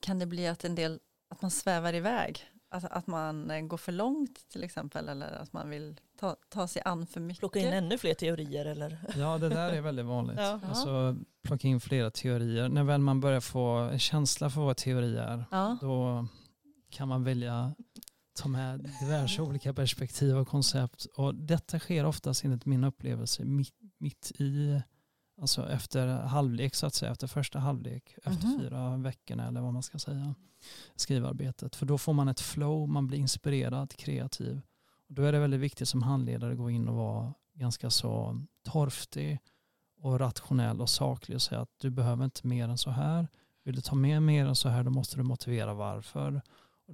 kan 0.00 0.18
det 0.18 0.26
bli 0.26 0.46
att 0.46 0.64
en 0.64 0.74
del 0.74 1.00
att 1.30 1.42
man 1.42 1.50
svävar 1.50 1.94
iväg? 1.94 2.44
Att, 2.68 2.84
att 2.84 3.06
man 3.06 3.50
eh, 3.50 3.60
går 3.60 3.76
för 3.76 3.92
långt 3.92 4.48
till 4.48 4.64
exempel 4.64 5.08
eller 5.08 5.32
att 5.32 5.52
man 5.52 5.70
vill 5.70 6.00
ta, 6.20 6.36
ta 6.48 6.68
sig 6.68 6.82
an 6.84 7.06
för 7.06 7.20
mycket? 7.20 7.40
Plocka 7.40 7.58
in 7.58 7.72
ännu 7.72 7.98
fler 7.98 8.14
teorier 8.14 8.64
eller? 8.66 8.98
Ja, 9.16 9.38
det 9.38 9.48
där 9.48 9.72
är 9.72 9.80
väldigt 9.80 10.06
vanligt. 10.06 10.38
Ja. 10.38 10.60
Alltså, 10.68 11.16
plocka 11.42 11.68
in 11.68 11.80
flera 11.80 12.10
teorier. 12.10 12.68
När 12.68 12.84
väl 12.84 13.00
man 13.00 13.20
börjar 13.20 13.40
få 13.40 13.68
en 13.68 13.98
känsla 13.98 14.50
för 14.50 14.60
vad 14.60 14.76
teori 14.76 15.16
är, 15.16 15.44
Ja. 15.50 15.78
då 15.80 16.26
kan 16.90 17.08
man 17.08 17.24
välja 17.24 17.74
ta 18.34 18.48
med 18.48 18.90
diverse 19.00 19.42
olika 19.42 19.74
perspektiv 19.74 20.36
och 20.36 20.48
koncept. 20.48 21.04
Och 21.04 21.34
detta 21.34 21.78
sker 21.78 22.04
oftast 22.04 22.44
enligt 22.44 22.66
min 22.66 22.84
upplevelse 22.84 23.44
mitt, 23.44 23.74
mitt 23.98 24.32
i, 24.38 24.82
alltså 25.40 25.70
efter 25.70 26.08
halvlek 26.08 26.74
så 26.74 26.86
att 26.86 26.94
säga, 26.94 27.12
efter 27.12 27.26
första 27.26 27.58
halvlek, 27.58 28.14
efter 28.24 28.46
Mhm. 28.46 28.60
fyra 28.60 28.96
veckorna 28.96 29.46
eller 29.46 29.60
vad 29.60 29.72
man 29.72 29.82
ska 29.82 29.98
säga, 29.98 30.34
skrivarbetet. 30.96 31.76
För 31.76 31.86
då 31.86 31.98
får 31.98 32.12
man 32.12 32.28
ett 32.28 32.40
flow, 32.40 32.88
man 32.88 33.06
blir 33.06 33.18
inspirerad, 33.18 33.96
kreativ. 33.96 34.60
Och 35.08 35.14
då 35.14 35.22
är 35.22 35.32
det 35.32 35.38
väldigt 35.38 35.60
viktigt 35.60 35.88
som 35.88 36.02
handledare 36.02 36.52
att 36.52 36.58
gå 36.58 36.70
in 36.70 36.88
och 36.88 36.94
vara 36.94 37.34
ganska 37.54 37.90
så 37.90 38.40
torftig 38.64 39.38
och 40.00 40.18
rationell 40.20 40.80
och 40.80 40.90
saklig 40.90 41.34
och 41.34 41.42
säga 41.42 41.60
att 41.60 41.70
du 41.76 41.90
behöver 41.90 42.24
inte 42.24 42.46
mer 42.46 42.68
än 42.68 42.78
så 42.78 42.90
här. 42.90 43.28
Vill 43.64 43.74
du 43.74 43.80
ta 43.80 43.94
med 43.94 44.22
mer 44.22 44.46
än 44.46 44.56
så 44.56 44.68
här 44.68 44.84
då 44.84 44.90
måste 44.90 45.16
du 45.16 45.22
motivera 45.22 45.74
varför. 45.74 46.42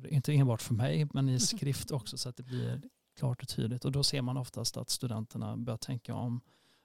Inte 0.08 0.32
enbart 0.32 0.62
för 0.62 0.74
mig 0.74 1.08
men 1.12 1.28
i 1.28 1.40
skrift 1.40 1.90
också 1.90 2.18
så 2.18 2.28
att 2.28 2.36
det 2.36 2.42
blir 2.42 2.82
klart 3.18 3.42
och 3.42 3.48
tydligt. 3.48 3.84
Och 3.84 3.92
då 3.92 4.02
ser 4.02 4.22
man 4.22 4.36
oftast 4.36 4.76
att 4.76 4.90
studenterna 4.90 5.56
börjar 5.56 5.78
tänka 5.78 6.14
om 6.14 6.40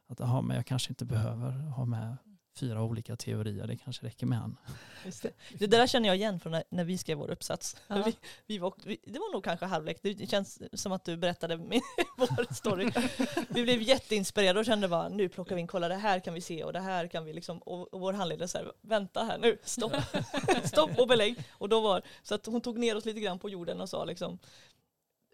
att 0.08 0.22
aha, 0.22 0.42
men 0.42 0.56
jag 0.56 0.66
kanske 0.66 0.90
inte 0.90 1.06
behöver 1.06 1.52
ha 1.52 1.86
med 1.86 2.18
fyra 2.58 2.84
olika 2.84 3.16
teorier, 3.16 3.68
det 3.68 3.78
kanske 3.78 4.06
räcker 4.06 4.26
med 4.26 4.40
en. 4.40 4.58
Det. 5.22 5.34
det 5.60 5.68
där 5.68 5.88
känner 5.88 6.10
jag 6.10 6.16
igen 6.16 6.40
från 6.40 6.52
när, 6.52 6.64
när 6.70 6.84
vi 6.84 6.98
skrev 6.98 7.18
vår 7.18 7.32
uppsats. 7.32 7.76
Ja. 7.88 8.04
Vi, 8.06 8.16
vi 8.48 8.58
var, 8.58 8.74
vi, 8.84 8.98
det 9.04 9.20
var 9.20 9.34
nog 9.34 9.44
kanske 9.44 9.66
halvlek, 9.66 10.00
det 10.02 10.30
känns 10.30 10.62
som 10.74 10.92
att 10.92 11.06
du 11.06 11.18
berättade 11.18 11.58
min, 11.58 11.82
vår 12.18 12.54
story. 12.54 12.92
Vi 13.50 13.64
blev 13.64 13.82
jätteinspirerade 13.82 14.60
och 14.60 14.66
kände 14.66 14.88
bara 14.88 15.10
nu 15.10 15.30
plockar 15.30 15.56
vi 15.56 15.62
in, 15.62 15.68
kolla 15.68 15.88
det 15.88 15.96
här 15.96 16.20
kan 16.20 16.34
vi 16.34 16.42
se 16.42 16.64
och 16.64 16.74
det 16.74 16.80
här 16.80 17.08
kan 17.08 17.26
vi 17.26 17.34
liksom, 17.34 17.58
och, 17.58 17.94
och 17.94 18.00
vår 18.00 18.14
handledare 18.14 18.50
här, 18.54 18.72
vänta 18.82 19.24
här 19.24 19.38
nu, 19.38 19.58
stopp, 19.64 19.94
stopp 20.64 21.00
och 21.00 21.08
belägg. 21.08 21.44
Och 21.52 21.70
då 21.70 21.82
var, 21.82 22.02
så 22.24 22.36
att 22.36 22.46
hon 22.46 22.62
tog 22.62 22.78
ner 22.78 22.98
oss 22.98 23.06
lite 23.06 23.20
grann 23.20 23.40
på 23.40 23.50
jorden 23.50 23.82
och 23.82 23.90
sa 23.90 24.06
liksom, 24.06 24.40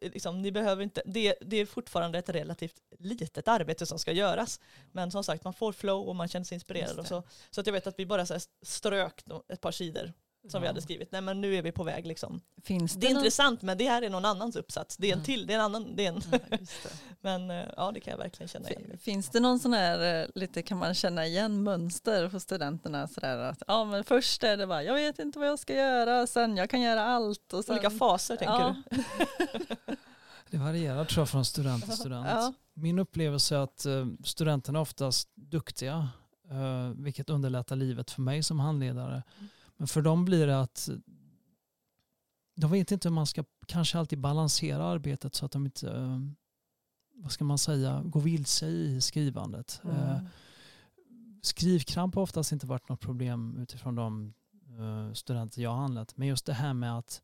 liksom, 0.09 0.41
ni 0.41 0.51
behöver 0.51 0.83
inte, 0.83 1.01
det, 1.05 1.35
det 1.41 1.57
är 1.57 1.65
fortfarande 1.65 2.19
ett 2.19 2.29
relativt 2.29 2.75
litet 2.99 3.47
arbete 3.47 3.85
som 3.85 3.99
ska 3.99 4.11
göras. 4.11 4.59
Men 4.91 5.11
som 5.11 5.23
sagt, 5.23 5.43
man 5.43 5.53
får 5.53 5.73
flow 5.73 6.07
och 6.07 6.15
man 6.15 6.27
känner 6.27 6.45
sig 6.45 6.55
inspirerad. 6.55 6.99
Och 6.99 7.07
så, 7.07 7.23
så 7.49 7.61
att 7.61 7.67
jag 7.67 7.73
vet 7.73 7.87
att 7.87 7.99
vi 7.99 8.05
bara 8.05 8.25
så 8.25 8.39
strök 8.61 9.23
ett 9.47 9.61
par 9.61 9.71
sidor 9.71 10.13
som 10.49 10.61
vi 10.61 10.67
hade 10.67 10.81
skrivit. 10.81 11.11
Nej 11.11 11.21
men 11.21 11.41
nu 11.41 11.55
är 11.55 11.61
vi 11.61 11.71
på 11.71 11.83
väg 11.83 12.07
liksom. 12.07 12.41
Finns 12.63 12.93
Det 12.93 12.99
det, 12.99 13.07
är 13.07 13.09
någon... 13.13 13.17
intressant 13.19 13.61
men 13.61 13.77
det 13.77 13.87
här 13.89 14.01
är 14.01 14.09
någon 14.09 14.25
annans 14.25 14.55
uppsats. 14.55 14.97
Det 14.97 15.07
är 15.07 15.11
en 15.11 15.13
Mm. 15.13 15.25
till, 15.25 15.47
det 15.47 15.53
är 15.53 15.57
en 15.57 15.63
annan. 15.63 15.95
Det 15.95 16.05
är 16.05 16.09
en. 16.09 16.21
Ja, 16.31 16.57
just 16.59 16.83
det. 16.83 16.89
men 17.21 17.51
eh, 17.51 17.65
ja 17.77 17.91
det 17.91 17.99
kan 17.99 18.11
jag 18.11 18.17
verkligen 18.17 18.47
känna 18.47 18.69
igen. 18.69 18.81
Fin- 18.89 18.97
Finns 18.97 19.29
det 19.29 19.39
någon 19.39 19.59
sån 19.59 19.73
här, 19.73 20.21
eh, 20.23 20.27
lite 20.35 20.61
kan 20.61 20.77
man 20.77 20.93
känna 20.93 21.25
igen 21.25 21.63
mönster 21.63 22.25
hos 22.29 22.43
studenterna 22.43 23.07
sådär 23.07 23.37
att 23.37 23.63
ja 23.67 23.85
men 23.85 24.03
först 24.03 24.43
är 24.43 24.57
det 24.57 24.67
bara 24.67 24.83
jag 24.83 24.93
vet 24.93 25.19
inte 25.19 25.39
vad 25.39 25.47
jag 25.47 25.59
ska 25.59 25.73
göra, 25.75 26.27
sen 26.27 26.57
jag 26.57 26.69
kan 26.69 26.81
göra 26.81 27.03
allt 27.05 27.53
och 27.53 27.65
sen 27.65 27.73
Olika 27.75 27.89
faser 27.89 28.35
tänker 28.35 28.53
ja. 28.53 28.75
du? 28.91 29.03
Det 30.49 30.57
varierar 30.59 31.05
tror 31.05 31.21
jag 31.21 31.29
från 31.29 31.45
student 31.45 31.83
till 31.85 31.93
student. 31.93 32.27
Ja. 32.29 32.53
Min 32.73 32.99
upplevelse 32.99 33.55
är 33.55 33.59
att 33.59 33.85
eh, 33.85 34.05
studenterna 34.23 34.79
är 34.79 34.81
oftast 34.81 35.29
duktiga, 35.35 36.09
vilket 36.95 37.29
underlättar 37.29 37.75
livet 37.75 38.11
för 38.11 38.21
mig 38.21 38.43
som 38.43 38.59
handledare. 38.59 39.23
Men 39.83 39.87
för 39.87 40.01
dem 40.01 40.25
blir 40.25 40.47
det 40.47 40.59
att 40.59 40.89
de 42.55 42.71
vet 42.71 42.91
inte 42.91 43.07
hur 43.07 43.13
man 43.13 43.27
ska 43.27 43.43
kanske 43.67 43.99
alltid 43.99 44.19
balansera 44.19 44.83
arbetet 44.83 45.35
så 45.35 45.45
att 45.45 45.51
de 45.51 45.65
inte, 45.65 45.91
eh, 45.91 46.19
vad 47.13 47.31
ska 47.31 47.43
man 47.43 47.57
säga, 47.57 48.01
går 48.05 48.21
vilse 48.21 48.67
i 48.67 49.01
skrivandet. 49.01 49.81
Eh, 49.83 50.11
Mm. 50.11 50.25
Skrivkramp 51.41 52.15
har 52.15 52.21
oftast 52.21 52.51
inte 52.51 52.67
varit 52.67 52.89
något 52.89 52.99
problem 52.99 53.57
utifrån 53.57 53.95
de 53.95 54.33
eh, 54.79 55.13
studenter 55.13 55.61
jag 55.61 55.69
har 55.69 55.77
handlat. 55.81 56.17
Men 56.17 56.27
just 56.27 56.45
det 56.45 56.53
här 56.53 56.73
med 56.73 56.97
att 56.97 57.21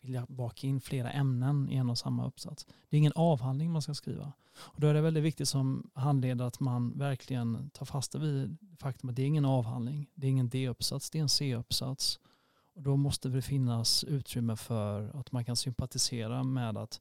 vilja 0.00 0.26
baka 0.28 0.66
in 0.66 0.80
flera 0.80 1.10
ämnen 1.10 1.70
i 1.70 1.76
en 1.76 1.90
och 1.90 1.98
samma 1.98 2.26
uppsats. 2.26 2.66
Det 2.88 2.96
är 2.96 2.98
ingen 2.98 3.12
avhandling 3.14 3.72
man 3.72 3.82
ska 3.82 3.94
skriva. 3.94 4.32
Och 4.58 4.80
då 4.80 4.86
är 4.86 4.94
det 4.94 5.00
väldigt 5.00 5.24
viktigt 5.24 5.48
som 5.48 5.90
handledare 5.94 6.48
att 6.48 6.60
man 6.60 6.98
verkligen 6.98 7.70
tar 7.70 7.86
fasta 7.86 8.18
vid 8.18 8.56
faktum 8.78 9.10
att 9.10 9.16
det 9.16 9.22
är 9.22 9.26
ingen 9.26 9.44
avhandling. 9.44 10.10
Det 10.14 10.26
är 10.26 10.30
ingen 10.30 10.48
D-uppsats, 10.48 11.10
det 11.10 11.18
är 11.18 11.22
en 11.22 11.28
C-uppsats. 11.28 12.20
Och 12.74 12.82
då 12.82 12.96
måste 12.96 13.28
det 13.28 13.42
finnas 13.42 14.04
utrymme 14.04 14.56
för 14.56 15.20
att 15.20 15.32
man 15.32 15.44
kan 15.44 15.56
sympatisera 15.56 16.42
med 16.42 16.76
att 16.76 17.00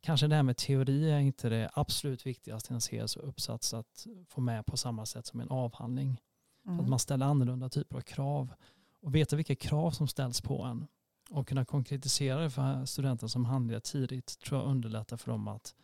kanske 0.00 0.26
det 0.26 0.34
här 0.34 0.42
med 0.42 0.56
teori 0.56 1.10
är 1.10 1.18
inte 1.18 1.48
det 1.48 1.70
absolut 1.74 2.26
viktigaste 2.26 2.72
i 2.72 2.74
en 2.74 2.80
C-uppsats 2.80 3.74
att 3.74 4.06
få 4.28 4.40
med 4.40 4.66
på 4.66 4.76
samma 4.76 5.06
sätt 5.06 5.26
som 5.26 5.40
en 5.40 5.48
avhandling. 5.48 6.20
Mm. 6.66 6.80
Att 6.80 6.88
man 6.88 6.98
ställer 6.98 7.26
annorlunda 7.26 7.68
typer 7.68 7.96
av 7.96 8.00
krav 8.00 8.54
och 9.02 9.14
veta 9.14 9.36
vilka 9.36 9.54
krav 9.54 9.90
som 9.90 10.08
ställs 10.08 10.40
på 10.40 10.62
en 10.62 10.86
och 11.32 11.48
kunna 11.48 11.64
konkretisera 11.64 12.40
det 12.40 12.50
för 12.50 12.84
studenter 12.84 13.26
som 13.26 13.44
handleder 13.44 13.80
tidigt 13.80 14.38
tror 14.38 14.60
jag 14.60 14.70
underlättar 14.70 15.16
för 15.16 15.30
dem 15.30 15.48
att 15.48 15.74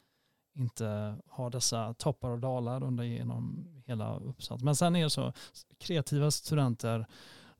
inte 0.54 1.16
ha 1.26 1.50
dessa 1.50 1.94
toppar 1.94 2.30
och 2.30 2.38
dalar 2.38 2.82
under 2.82 3.04
genom 3.04 3.66
hela 3.86 4.18
uppsatsen. 4.18 4.64
Men 4.64 4.76
sen 4.76 4.96
är 4.96 5.04
det 5.04 5.10
så, 5.10 5.32
kreativa 5.78 6.30
studenter, 6.30 7.06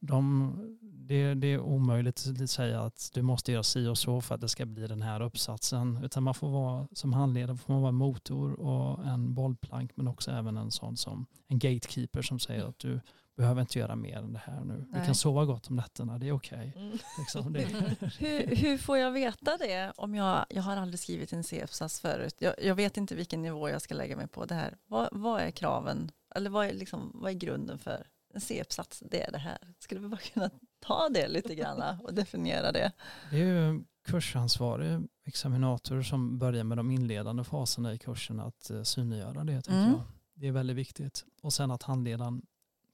de, 0.01 0.79
det, 0.83 1.35
det 1.35 1.47
är 1.47 1.61
omöjligt 1.61 2.27
att 2.43 2.51
säga 2.51 2.81
att 2.81 3.11
du 3.15 3.23
måste 3.23 3.53
göra 3.53 3.63
si 3.63 3.87
och 3.87 3.99
så 3.99 4.21
för 4.21 4.35
att 4.35 4.41
det 4.41 4.49
ska 4.49 4.67
bli 4.67 4.87
den 4.87 5.03
här 5.03 5.21
uppsatsen. 5.21 6.01
Utan 6.05 6.23
man 6.23 6.35
får 6.35 6.49
vara, 6.49 6.89
som 6.93 7.13
handledare 7.13 7.57
får 7.57 7.73
man 7.73 7.83
vara 7.83 7.93
motor 7.93 8.61
och 8.61 9.07
en 9.07 9.35
bollplank 9.35 9.91
men 9.95 10.09
också 10.09 10.31
även 10.31 10.57
en 10.57 10.71
sån 10.71 10.97
som 10.97 11.27
en 11.47 11.59
gatekeeper 11.59 12.23
som 12.23 12.39
säger 12.39 12.65
att 12.65 12.79
du 12.79 13.01
behöver 13.39 13.61
inte 13.61 13.79
göra 13.79 13.97
mer 13.97 14.17
än 14.17 14.33
det 14.33 14.39
här 14.45 14.61
nu. 14.65 14.87
Nej. 14.91 15.07
kan 15.07 15.15
sova 15.15 15.45
gott 15.45 15.71
om 15.71 15.77
nätterna, 15.77 16.19
det 16.19 16.29
är 16.29 16.33
okej. 16.33 16.73
Mm. 16.77 16.99
Liksom. 17.19 17.55
Hur, 18.19 18.57
hur 18.57 18.79
får 18.79 18.99
jag 18.99 19.13
veta 19.13 19.57
det 19.57 19.93
om 19.97 20.15
jag, 20.15 20.47
jag 20.49 20.63
har 20.63 20.77
aldrig 20.77 21.01
skrivit 21.01 21.33
en 21.33 21.45
C-uppsats 21.45 22.01
förut? 22.01 22.35
Jag, 22.39 22.55
jag 22.63 22.75
vet 22.75 22.97
inte 22.97 23.15
vilken 23.15 23.43
nivå 23.43 23.69
jag 23.69 23.83
ska 23.83 23.95
lägga 23.95 24.17
mig 24.17 24.29
på 24.29 24.45
det 24.45 24.55
här. 24.55 24.77
Vad, 24.87 25.09
vad 25.13 25.41
är 25.41 25.51
kraven? 25.51 26.11
Eller 26.35 26.51
vad 26.51 26.67
är, 26.67 26.73
liksom, 26.73 27.11
vad 27.15 27.31
är 27.31 27.35
grunden 27.35 27.79
för 27.79 28.07
en 28.35 28.41
C-uppsats? 28.41 29.03
Det 29.11 29.23
är 29.23 29.33
det 29.33 29.39
här. 29.39 29.59
Skulle 29.79 30.01
vi 30.01 30.09
bara 30.09 30.21
kunna 30.21 30.51
ta 30.81 31.09
det 31.09 31.29
lite 31.29 31.55
grann 31.55 32.01
och 32.01 32.15
definiera 32.15 32.73
det? 32.73 32.93
Det 33.31 33.37
är 33.41 33.45
ju 33.45 33.85
kursansvarig 34.05 35.01
examinator 35.27 36.03
som 36.03 36.39
börjar 36.39 36.65
med 36.65 36.77
de 36.79 36.91
inledande 36.91 37.45
faserna 37.45 37.93
i 37.95 37.99
kursen 37.99 38.41
att 38.41 38.71
eh, 38.71 38.83
synliggöra 38.83 39.45
det. 39.45 39.53
Tänker 39.63 39.73
Mm. 39.73 39.91
jag. 39.91 40.01
Det 40.35 40.47
är 40.47 40.53
väldigt 40.53 40.77
viktigt. 40.77 41.25
Och 41.43 41.53
sen 41.53 41.71
att 41.71 41.83
handledaren 41.83 42.43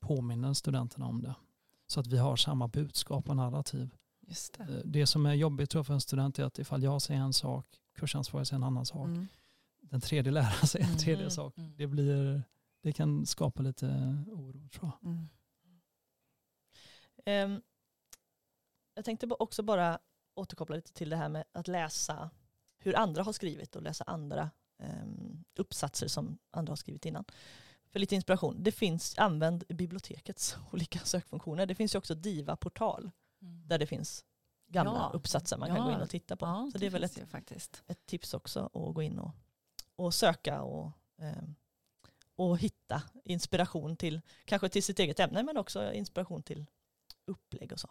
påminner 0.07 0.53
studenterna 0.55 1.07
om 1.07 1.23
det. 1.23 1.35
Så 1.87 2.01
att 2.01 2.07
vi 2.07 2.19
har 2.19 2.37
samma 2.37 2.69
budskap 2.69 3.29
och 3.29 3.37
narrativ. 3.37 3.95
Just 4.21 4.53
det. 4.59 4.63
Eh, 4.65 4.81
Det 4.85 5.07
som 5.07 5.27
är 5.27 5.35
jobbigt 5.35 5.71
tror 5.71 5.79
jag 5.79 5.87
för 5.87 5.95
en 5.95 6.01
student 6.01 6.39
är 6.39 6.45
att 6.45 6.59
ifall 6.59 6.83
jag 6.83 7.03
säger 7.03 7.21
en 7.21 7.33
sak, 7.33 7.67
kursansvarig 7.95 8.47
säger 8.47 8.57
en 8.59 8.63
annan 8.65 8.87
sak, 8.87 9.07
Mm. 9.07 9.27
den 9.81 10.01
tredje 10.01 10.33
läraren 10.33 10.67
säger 10.67 10.87
en 10.87 10.99
tredje 10.99 11.23
Mm. 11.23 11.31
sak. 11.31 11.59
Mm. 11.59 11.77
Det, 11.77 11.87
blir, 11.87 12.43
det 12.83 12.93
kan 12.93 13.27
skapa 13.27 13.63
lite 13.63 13.87
oro 14.27 14.69
tror 14.69 14.91
jag. 15.03 15.27
Ehm, 17.25 17.63
jag 18.95 19.05
tänkte 19.05 19.27
också 19.39 19.63
bara 19.63 19.99
återkoppla 20.35 20.77
lite 20.77 20.93
till 20.93 21.11
det 21.11 21.17
här 21.17 21.29
med 21.29 21.45
att 21.53 21.69
läsa 21.69 22.31
hur 22.79 22.97
andra 22.97 23.23
har 23.23 23.33
skrivit 23.33 23.77
och 23.77 23.83
läsa 23.83 24.05
andra 24.07 24.51
ehm, 24.79 25.45
uppsatser 25.57 26.09
som 26.09 26.39
andra 26.51 26.71
har 26.71 26.77
skrivit 26.77 27.05
innan. 27.07 27.25
För 27.95 27.99
lite 28.01 28.15
inspiration. 28.15 28.57
Det 28.63 28.73
finns, 28.73 29.19
använd 29.19 29.65
bibliotekets 29.69 30.57
olika 30.73 30.99
sökfunktioner. 30.99 31.67
Det 31.67 31.75
finns 31.75 31.95
ju 31.95 31.99
också 31.99 32.15
Diva-portal 32.15 33.11
Mm. 33.43 33.69
där 33.69 33.79
det 33.79 33.87
finns 33.87 34.25
gamla 34.67 34.93
Ja. 34.93 35.11
uppsatser 35.15 35.57
man 35.59 35.69
kan 35.69 35.77
Ja. 35.77 35.85
gå 35.85 35.91
in 35.91 36.01
och 36.01 36.11
titta 36.11 36.37
på. 36.37 36.47
Ja, 36.47 36.69
Så 36.73 36.79
det 36.79 36.87
är 36.87 36.91
väl 36.91 37.05
ett, 37.05 37.19
ett 37.87 38.07
tips 38.07 38.35
också 38.35 38.61
att 38.75 38.95
gå 38.95 39.03
in 39.03 39.19
och, 39.19 39.31
och 39.97 40.15
söka 40.15 40.63
och, 40.63 40.91
ehm, 41.19 41.55
och 42.37 42.59
hitta 42.59 43.03
inspiration 43.25 43.97
till 43.97 44.21
kanske 44.45 44.69
till 44.69 44.83
sitt 44.83 44.99
eget 44.99 45.21
ämne 45.21 45.43
men 45.43 45.57
också 45.57 45.93
inspiration 45.93 46.43
till 46.43 46.67
upplägg 47.25 47.73
och 47.73 47.81
så. 47.81 47.91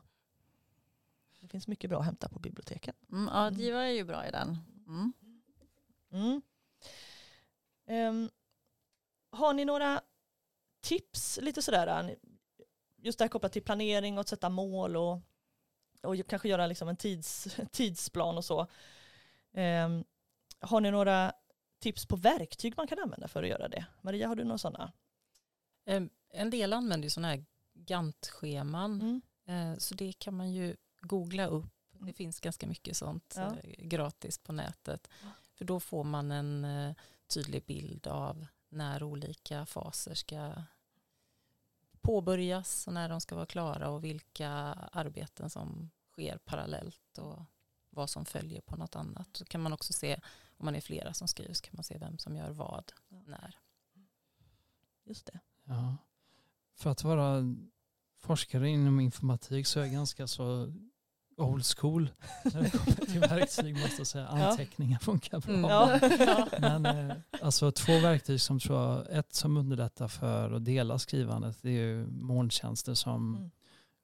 Det 1.40 1.48
finns 1.48 1.68
mycket 1.68 1.90
bra 1.90 2.00
att 2.00 2.06
hämta 2.06 2.30
på 2.30 2.40
biblioteken. 2.40 2.96
Mm, 3.12 3.30
ja, 3.34 3.50
Diva 3.50 3.84
är 3.84 3.92
ju 3.92 4.04
bra 4.04 4.28
i 4.28 4.32
den. 4.32 4.58
Mm. 4.88 5.14
Mm. 6.12 6.42
Ehm, 7.86 8.30
har 9.34 9.54
ni 9.54 9.66
några 9.66 10.02
tips 10.82 11.40
lite 11.42 11.62
sådär? 11.62 12.10
äh, 12.10 12.16
Just 12.98 13.20
det 13.20 13.24
här 13.24 13.30
kopplat 13.30 13.52
till 13.54 13.64
planering 13.64 14.14
och 14.18 14.22
att 14.22 14.28
sätta 14.28 14.50
mål 14.50 14.98
och, 14.98 15.20
och 16.02 16.28
kanske 16.28 16.50
göra 16.50 16.68
liksom 16.68 16.88
en 16.90 16.98
tids, 16.98 17.48
tidsplan 17.72 18.38
och 18.38 18.46
så. 18.46 18.68
Ehm, 19.54 20.04
har 20.60 20.82
ni 20.82 20.92
några 20.92 21.34
tips 21.80 22.06
på 22.06 22.16
verktyg 22.16 22.74
man 22.78 22.88
kan 22.88 23.00
använda 23.00 23.28
för 23.28 23.44
att 23.44 23.50
göra 23.50 23.68
det? 23.68 23.86
Maria, 24.02 24.28
har 24.28 24.36
du 24.36 24.44
några 24.44 24.58
sådana? 24.58 24.92
Eh, 25.86 26.04
En 26.30 26.50
del 26.50 26.74
använder 26.74 27.06
ju 27.06 27.10
sådana 27.10 27.28
här 27.28 27.46
Gantt-scheman. 27.74 29.02
Mm. 29.02 29.22
Eh, 29.74 29.78
Så 29.78 29.96
det 29.96 30.14
kan 30.14 30.34
man 30.38 30.52
ju 30.54 30.76
googla 31.02 31.46
upp. 31.48 31.66
Mm. 31.96 32.06
Det 32.08 32.14
finns 32.14 32.40
ganska 32.40 32.68
mycket 32.68 32.98
sånt 32.98 33.34
Ja. 33.38 33.56
eh, 33.64 33.86
gratis 33.86 34.38
på 34.38 34.52
nätet. 34.54 35.10
För 35.54 35.66
då 35.66 35.80
får 35.80 36.04
man 36.04 36.32
en 36.32 36.66
eh, 36.66 36.96
tydlig 37.28 37.64
bild 37.66 38.08
av 38.08 38.46
när 38.74 39.04
olika 39.04 39.66
faser 39.66 40.14
ska 40.14 40.54
påbörjas 42.02 42.88
och 42.88 42.94
när 42.94 43.10
de 43.10 43.22
ska 43.22 43.36
vara 43.36 43.46
klara 43.46 43.90
och 43.90 44.04
vilka 44.04 44.50
arbeten 44.92 45.50
som 45.50 45.90
sker 46.12 46.38
parallellt 46.38 47.18
och 47.18 47.40
vad 47.90 48.10
som 48.10 48.26
följer 48.26 48.62
på 48.62 48.76
något 48.76 48.96
annat. 48.96 49.30
Så 49.32 49.46
kan 49.46 49.62
man 49.62 49.74
också 49.74 49.94
se, 49.94 50.20
om 50.58 50.66
man 50.66 50.76
är 50.76 50.82
flera 50.82 51.14
som 51.14 51.28
skriver, 51.28 51.54
så 51.54 51.64
kan 51.64 51.76
man 51.76 51.84
se 51.84 51.98
vem 51.98 52.18
som 52.18 52.36
gör 52.36 52.52
vad, 52.52 52.92
när. 53.08 53.58
Just 55.04 55.26
det. 55.26 55.40
Ja. 55.64 55.98
För 56.76 56.90
att 56.90 57.04
vara 57.04 57.56
forskare 58.20 58.70
inom 58.70 59.00
informatik 59.00 59.68
så 59.68 59.80
är 59.80 59.84
jag 59.84 59.94
ganska 59.94 60.28
så 60.28 60.74
old 61.38 61.66
school 61.78 62.10
när 62.44 62.62
det 62.62 62.70
kommer 62.70 63.06
till 63.06 63.20
verktyg 63.20 63.74
måste 63.78 63.96
jag 63.98 64.08
säga. 64.08 64.28
Ja. 64.32 64.48
Anteckningar 64.52 65.00
funkar 65.00 65.40
bra. 65.40 65.54
Mm. 65.54 66.12
Ja. 66.20 66.48
Men 66.60 66.86
eh, 67.10 67.16
alltså 67.42 67.72
två 67.72 68.00
verktyg 68.00 68.42
som 68.42 68.60
tror 68.60 68.80
jag, 68.82 69.06
ett 69.12 69.34
som 69.34 69.58
underlättar 69.58 70.08
för 70.08 70.52
att 70.52 70.66
dela 70.66 71.00
skrivandet 71.00 71.58
det 71.62 71.70
är 71.70 71.74
ju 71.82 72.08
molntjänster 72.08 72.94
som 72.94 73.36
Mm. 73.36 73.52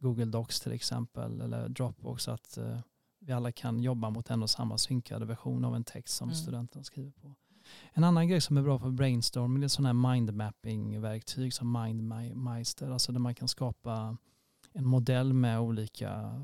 Google 0.01 0.25
Docs 0.25 0.59
till 0.59 0.71
exempel 0.71 1.41
eller 1.41 1.69
Dropbox 1.69 2.27
att 2.27 2.57
eh, 2.57 2.79
vi 3.19 3.33
alla 3.33 3.51
kan 3.51 3.79
jobba 3.79 4.09
mot 4.09 4.29
en 4.29 4.43
och 4.43 4.49
samma 4.49 4.77
synkade 4.77 5.25
version 5.25 5.65
av 5.65 5.75
en 5.75 5.83
text 5.83 6.15
som 6.17 6.27
Mm. 6.29 6.35
studenten 6.35 6.83
skriver 6.83 7.11
på. 7.11 7.35
En 7.93 8.03
annan 8.03 8.27
grej 8.27 8.41
som 8.41 8.57
är 8.57 8.61
bra 8.61 8.79
för 8.79 8.89
brainstorming 8.89 9.59
det 9.59 9.65
är 9.65 9.67
sådana 9.67 9.87
här 10.09 10.13
mindmapping-verktyg 10.13 11.53
som 11.53 11.71
MindMeister, 11.71 12.89
alltså 12.91 13.11
där 13.11 13.19
man 13.19 13.35
kan 13.35 13.47
skapa 13.47 14.17
en 14.73 14.85
modell 14.85 15.33
med 15.33 15.59
olika 15.59 16.41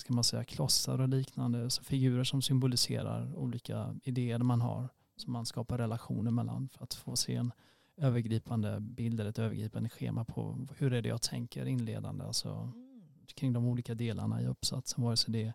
ska 0.00 0.12
man 0.12 0.24
säga, 0.24 0.44
klossar 0.44 1.00
och 1.00 1.08
liknande, 1.08 1.70
så 1.70 1.82
figurer 1.82 2.24
som 2.24 2.42
symboliserar 2.42 3.34
olika 3.36 3.96
idéer 4.04 4.38
man 4.38 4.60
har 4.60 4.88
som 5.16 5.32
man 5.32 5.46
skapar 5.46 5.78
relationer 5.78 6.30
mellan 6.30 6.68
för 6.68 6.84
att 6.84 6.94
få 6.94 7.16
se 7.16 7.34
en 7.34 7.52
övergripande 7.96 8.80
bild 8.80 9.20
eller 9.20 9.30
ett 9.30 9.38
övergripande 9.38 9.88
schema 9.88 10.24
på 10.24 10.66
hur 10.76 10.92
är 10.92 11.02
det 11.02 11.08
jag 11.08 11.22
tänker 11.22 11.66
inledande, 11.66 12.24
alltså 12.24 12.48
Mm. 12.50 13.26
kring 13.34 13.52
de 13.52 13.66
olika 13.66 13.94
delarna 13.94 14.42
i 14.42 14.46
uppsatsen, 14.46 15.04
vare 15.04 15.16
sig 15.16 15.32
det 15.32 15.44
är 15.44 15.54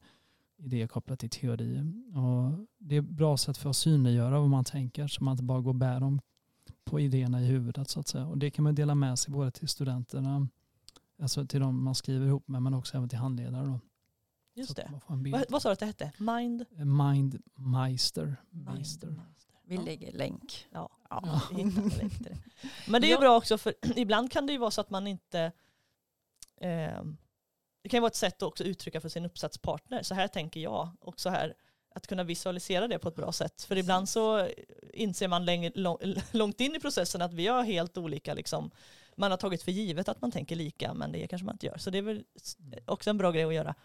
idé 0.58 0.88
kopplat 0.88 1.20
till 1.20 1.30
teori. 1.30 1.80
Och 2.14 2.68
det 2.78 2.96
är 2.96 3.00
ett 3.00 3.10
bra 3.10 3.38
sätt 3.38 3.58
för 3.58 3.70
att 3.70 3.76
synliggöra 3.76 4.40
vad 4.40 4.50
man 4.50 4.64
tänker 4.64 5.08
så 5.08 5.24
man 5.24 5.32
inte 5.32 5.44
bara 5.44 5.62
går 5.62 5.72
och 5.72 5.76
bär 5.76 6.00
dem 6.00 6.22
på 6.84 7.00
idéerna 7.00 7.42
i 7.42 7.46
huvudet 7.46 7.90
så 7.90 8.00
att 8.00 8.08
säga. 8.08 8.28
Och 8.28 8.38
det 8.38 8.50
kan 8.52 8.64
man 8.64 8.76
dela 8.76 8.96
med 8.96 9.20
sig 9.20 9.34
både 9.34 9.52
till 9.52 9.68
studenterna, 9.68 10.48
alltså 11.22 11.46
till 11.46 11.60
de 11.60 11.84
man 11.84 11.96
skriver 11.96 12.28
ihop 12.28 12.48
med 12.48 12.62
men 12.62 12.74
också 12.74 12.98
även 12.98 13.10
till 13.10 13.18
handledare. 13.18 13.66
Då. 13.66 13.80
Just 14.56 14.76
det. 14.76 14.92
Vad, 15.08 15.46
vad 15.50 15.62
sa 15.62 15.70
du 15.70 15.74
att 15.74 15.80
det 15.80 15.86
hette? 15.86 16.12
Mind? 16.18 16.66
Mindmeister. 16.70 18.36
Meister. 18.50 19.22
Vi 19.68 19.76
Ja. 19.76 19.82
lägger 19.82 20.12
länk. 20.12 20.68
Ja. 20.72 20.90
Ja. 21.10 21.42
Länk 21.52 22.20
det. 22.20 22.38
Men 22.88 23.02
det 23.02 23.08
är 23.08 23.12
ju 23.12 23.18
bra 23.18 23.38
också 23.38 23.58
för 23.58 23.74
ibland 23.96 24.32
kan 24.32 24.48
det 24.48 24.54
ju 24.54 24.60
vara 24.60 24.72
så 24.72 24.82
att 24.82 24.90
man 24.90 25.08
inte 25.08 25.52
eh, 26.62 27.04
det 27.82 27.90
kan 27.90 27.98
ju 27.98 28.02
vara 28.02 28.08
ett 28.10 28.16
sätt 28.16 28.36
att 28.36 28.44
också 28.48 28.64
uttrycka 28.64 29.02
för 29.02 29.10
sin 29.10 29.26
uppsatspartner. 29.26 30.04
Så 30.04 30.16
här 30.16 30.28
tänker 30.28 30.60
jag. 30.60 30.90
Och 31.00 31.20
så 31.20 31.30
här 31.30 31.54
att 31.96 32.08
kunna 32.08 32.24
visualisera 32.24 32.88
det 32.88 33.00
på 33.00 33.08
ett 33.10 33.16
bra 33.16 33.32
sätt. 33.32 33.62
För 33.64 33.76
ibland 33.78 34.10
så 34.10 34.50
inser 34.94 35.28
man 35.28 35.46
längre, 35.46 35.72
lång, 35.76 35.98
långt 36.32 36.62
in 36.62 36.76
i 36.76 36.80
processen 36.80 37.22
att 37.22 37.34
vi 37.34 37.48
har 37.48 37.64
helt 37.64 37.98
olika, 37.98 38.34
liksom, 38.34 38.72
man 39.16 39.32
har 39.32 39.38
tagit 39.38 39.64
för 39.64 39.72
givet 39.72 40.10
att 40.10 40.22
man 40.22 40.32
tänker 40.32 40.56
lika 40.56 40.94
men 40.94 41.12
det 41.12 41.28
kanske 41.28 41.46
man 41.46 41.56
inte 41.56 41.66
gör. 41.66 41.78
Så 41.78 41.90
det 41.90 41.98
är 41.98 42.02
väl 42.02 42.24
också 42.86 43.10
en 43.10 43.18
bra 43.18 43.32
grej 43.32 43.44
att 43.44 43.54
göra 43.54 43.76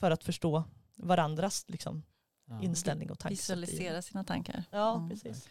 för 0.00 0.10
att 0.10 0.24
förstå 0.24 0.64
varandras 0.96 1.64
liksom, 1.68 2.02
Ja. 2.48 2.60
inställning 2.62 3.10
och 3.10 3.18
tankesätt. 3.18 3.56
i- 3.58 3.60
Visualisera 3.60 4.02
sina 4.02 4.24
tankar. 4.24 4.64
Ja, 4.70 4.94
Mm. 4.96 5.10
precis. 5.10 5.48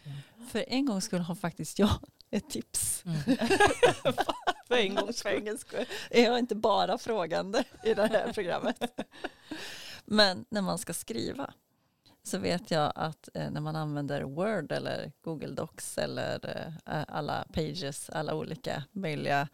För 0.50 0.64
en 0.68 0.86
gång 0.86 1.00
skulle 1.00 1.22
ha 1.22 1.34
faktiskt 1.34 1.78
jag 1.78 1.90
ett 2.30 2.50
tips. 2.50 3.02
Mm. 3.04 3.20
för 4.68 4.74
en 4.76 4.94
gångs 4.94 5.16
skull. 5.18 5.40
gångs 5.46 5.60
skull. 5.60 5.84
Är 6.10 6.24
jag 6.24 6.38
inte 6.38 6.54
bara 6.54 6.98
frågande 6.98 7.64
i 7.84 7.94
det 7.94 8.06
här 8.06 8.32
programmet. 8.32 9.00
Men 10.04 10.44
när 10.48 10.62
man 10.62 10.78
ska 10.78 10.92
skriva 10.94 11.54
så 12.22 12.38
vet 12.38 12.70
jag 12.70 12.92
att 12.94 13.28
eh, 13.34 13.50
när 13.50 13.60
man 13.60 13.76
använder 13.76 14.22
Word 14.22 14.72
eller 14.72 15.12
Google 15.20 15.54
Docs 15.54 15.98
eller 15.98 16.46
eh, 16.86 17.04
alla 17.08 17.44
Pages, 17.52 18.10
alla 18.10 18.34
olika 18.34 18.84
möjliga 18.92 19.48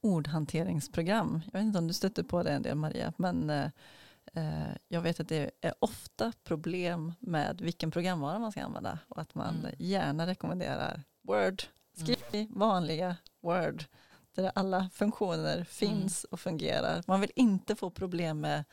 ordhanteringsprogram. 0.00 1.40
Jag 1.44 1.52
vet 1.60 1.66
inte 1.66 1.78
om 1.78 1.86
du 1.88 1.94
stöter 1.94 2.22
på 2.22 2.42
det 2.42 2.50
en 2.52 2.62
del 2.62 2.74
Maria, 2.76 3.12
men 3.16 3.50
eh, 3.50 3.70
jag 4.88 5.00
vet 5.00 5.20
att 5.20 5.28
det 5.28 5.50
är 5.60 5.74
ofta 5.78 6.32
problem 6.44 7.12
med 7.20 7.60
vilken 7.60 7.90
programvara 7.90 8.38
man 8.38 8.52
ska 8.52 8.62
använda 8.62 8.98
och 9.08 9.20
att 9.20 9.34
man 9.34 9.58
Mm. 9.58 9.74
gärna 9.78 10.26
rekommenderar 10.26 11.02
Word. 11.22 11.62
Skriv 11.96 12.18
i 12.32 12.48
vanliga 12.50 13.16
Word 13.40 13.84
där 14.32 14.52
alla 14.54 14.90
funktioner 14.92 15.64
finns 15.64 16.24
och 16.24 16.40
fungerar. 16.40 17.02
Man 17.06 17.20
vill 17.20 17.32
inte 17.36 17.76
få 17.76 17.90
problem 17.90 18.40
med 18.40 18.64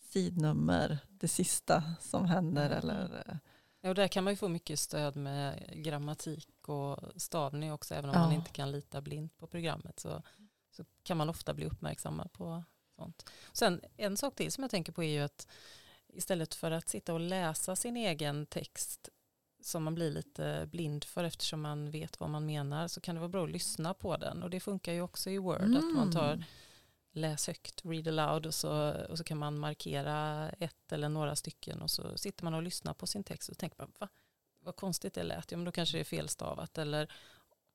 sidnummer, 0.00 0.98
det 1.08 1.28
sista 1.28 1.82
som 2.00 2.24
händer 2.24 2.66
Mm. 2.66 2.78
eller 2.78 3.24
eh, 3.28 3.36
Ja, 3.84 3.88
och 3.88 3.94
där 3.94 4.08
kan 4.08 4.24
man 4.24 4.32
ju 4.32 4.36
få 4.36 4.48
mycket 4.48 4.78
stöd 4.78 5.16
med 5.16 5.70
grammatik 5.84 6.68
och 6.68 6.98
stavning 7.16 7.72
också, 7.72 7.94
även 7.94 8.10
om 8.10 8.16
Ja. 8.16 8.20
man 8.22 8.32
inte 8.32 8.50
kan 8.50 8.72
lita 8.72 9.00
blint 9.00 9.36
på 9.38 9.46
programmet 9.46 10.00
så, 10.00 10.22
så 10.70 10.84
kan 11.02 11.16
man 11.16 11.28
ofta 11.28 11.54
bli 11.54 11.66
uppmärksammad 11.66 12.32
på 12.32 12.64
sånt. 13.02 13.30
Sen 13.52 13.80
en 13.96 14.16
sak 14.16 14.36
till 14.36 14.52
som 14.52 14.62
jag 14.64 14.70
tänker 14.70 14.92
på 14.92 15.02
är 15.02 15.08
ju 15.08 15.20
att 15.20 15.46
istället 16.08 16.54
för 16.54 16.70
att 16.70 16.88
sitta 16.88 17.14
och 17.14 17.20
läsa 17.20 17.76
sin 17.76 17.96
egen 17.96 18.46
text 18.46 19.08
som 19.62 19.82
man 19.84 19.94
blir 19.94 20.10
lite 20.10 20.68
blind 20.72 21.04
för 21.04 21.24
eftersom 21.24 21.60
man 21.60 21.90
vet 21.90 22.20
vad 22.20 22.30
man 22.30 22.46
menar 22.46 22.88
så 22.88 23.00
kan 23.00 23.14
det 23.14 23.20
vara 23.20 23.28
bra 23.28 23.44
att 23.44 23.50
lyssna 23.50 23.94
på 23.94 24.16
den 24.16 24.42
och 24.42 24.50
det 24.50 24.60
funkar 24.60 24.92
ju 24.92 25.02
också 25.02 25.30
i 25.30 25.38
Word 25.38 25.76
att 25.76 25.94
man 25.96 26.12
tar 26.12 26.32
Mm. 26.32 26.44
läs 27.12 27.46
högt, 27.46 27.84
read 27.84 28.08
aloud 28.08 28.46
och 28.46 28.54
så, 28.54 28.92
och 29.08 29.18
så 29.18 29.24
kan 29.24 29.38
man 29.38 29.58
markera 29.58 30.48
ett 30.50 30.92
eller 30.92 31.08
några 31.08 31.36
stycken 31.36 31.82
och 31.82 31.90
så 31.90 32.18
sitter 32.18 32.44
man 32.44 32.54
och 32.54 32.62
lyssnar 32.62 32.94
på 32.94 33.06
sin 33.06 33.24
text 33.24 33.48
och 33.48 33.58
tänker 33.58 33.76
man, 33.78 33.92
Va? 33.98 34.08
vad 34.60 34.76
konstigt 34.76 35.14
det 35.14 35.22
lät, 35.22 35.50
ja 35.50 35.56
men 35.56 35.64
då 35.64 35.72
kanske 35.72 35.96
det 35.96 36.00
är 36.00 36.04
felstavat 36.04 36.78
eller 36.78 37.12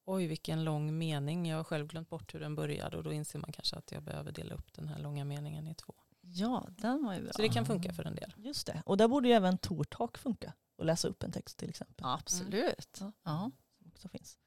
oj 0.08 0.28
vilken 0.28 0.64
lång 0.64 0.98
mening, 0.98 1.48
jag 1.50 1.58
har 1.58 1.64
själv 1.64 1.88
glömt 1.88 2.10
bort 2.10 2.34
hur 2.34 2.40
den 2.40 2.56
började 2.56 2.98
och 2.98 3.04
då 3.04 3.14
inser 3.14 3.40
man 3.40 3.52
kanske 3.52 3.76
att 3.76 3.92
jag 3.92 4.04
behöver 4.04 4.32
dela 4.32 4.56
upp 4.56 4.74
den 4.74 4.88
här 4.88 5.00
långa 5.00 5.26
meningen 5.26 5.68
i 5.68 5.76
två. 5.76 5.94
Ja, 6.22 6.68
den 6.78 7.06
var 7.06 7.14
ju 7.14 7.22
bra. 7.24 7.32
Så 7.34 7.42
det 7.42 7.50
kan 7.50 7.66
funka 7.66 7.94
för 7.94 8.04
en 8.04 8.16
del. 8.16 8.34
Just 8.38 8.68
det. 8.68 8.84
Och 8.86 8.98
där 8.98 9.08
borde 9.08 9.28
ju 9.28 9.34
även 9.34 9.58
Tortalk 9.58 10.18
funka. 10.18 10.54
Och 10.76 10.86
läsa 10.86 11.08
upp 11.08 11.24
en 11.24 11.32
text 11.32 11.58
till 11.58 11.70
exempel. 11.70 11.96
Ja, 12.00 12.14
absolut. 12.14 12.98
Ja. 13.00 13.12
Ja. 13.24 13.52
Som 13.78 13.88
också 13.88 14.10
finns. 14.10 14.38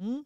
Mm. 0.00 0.24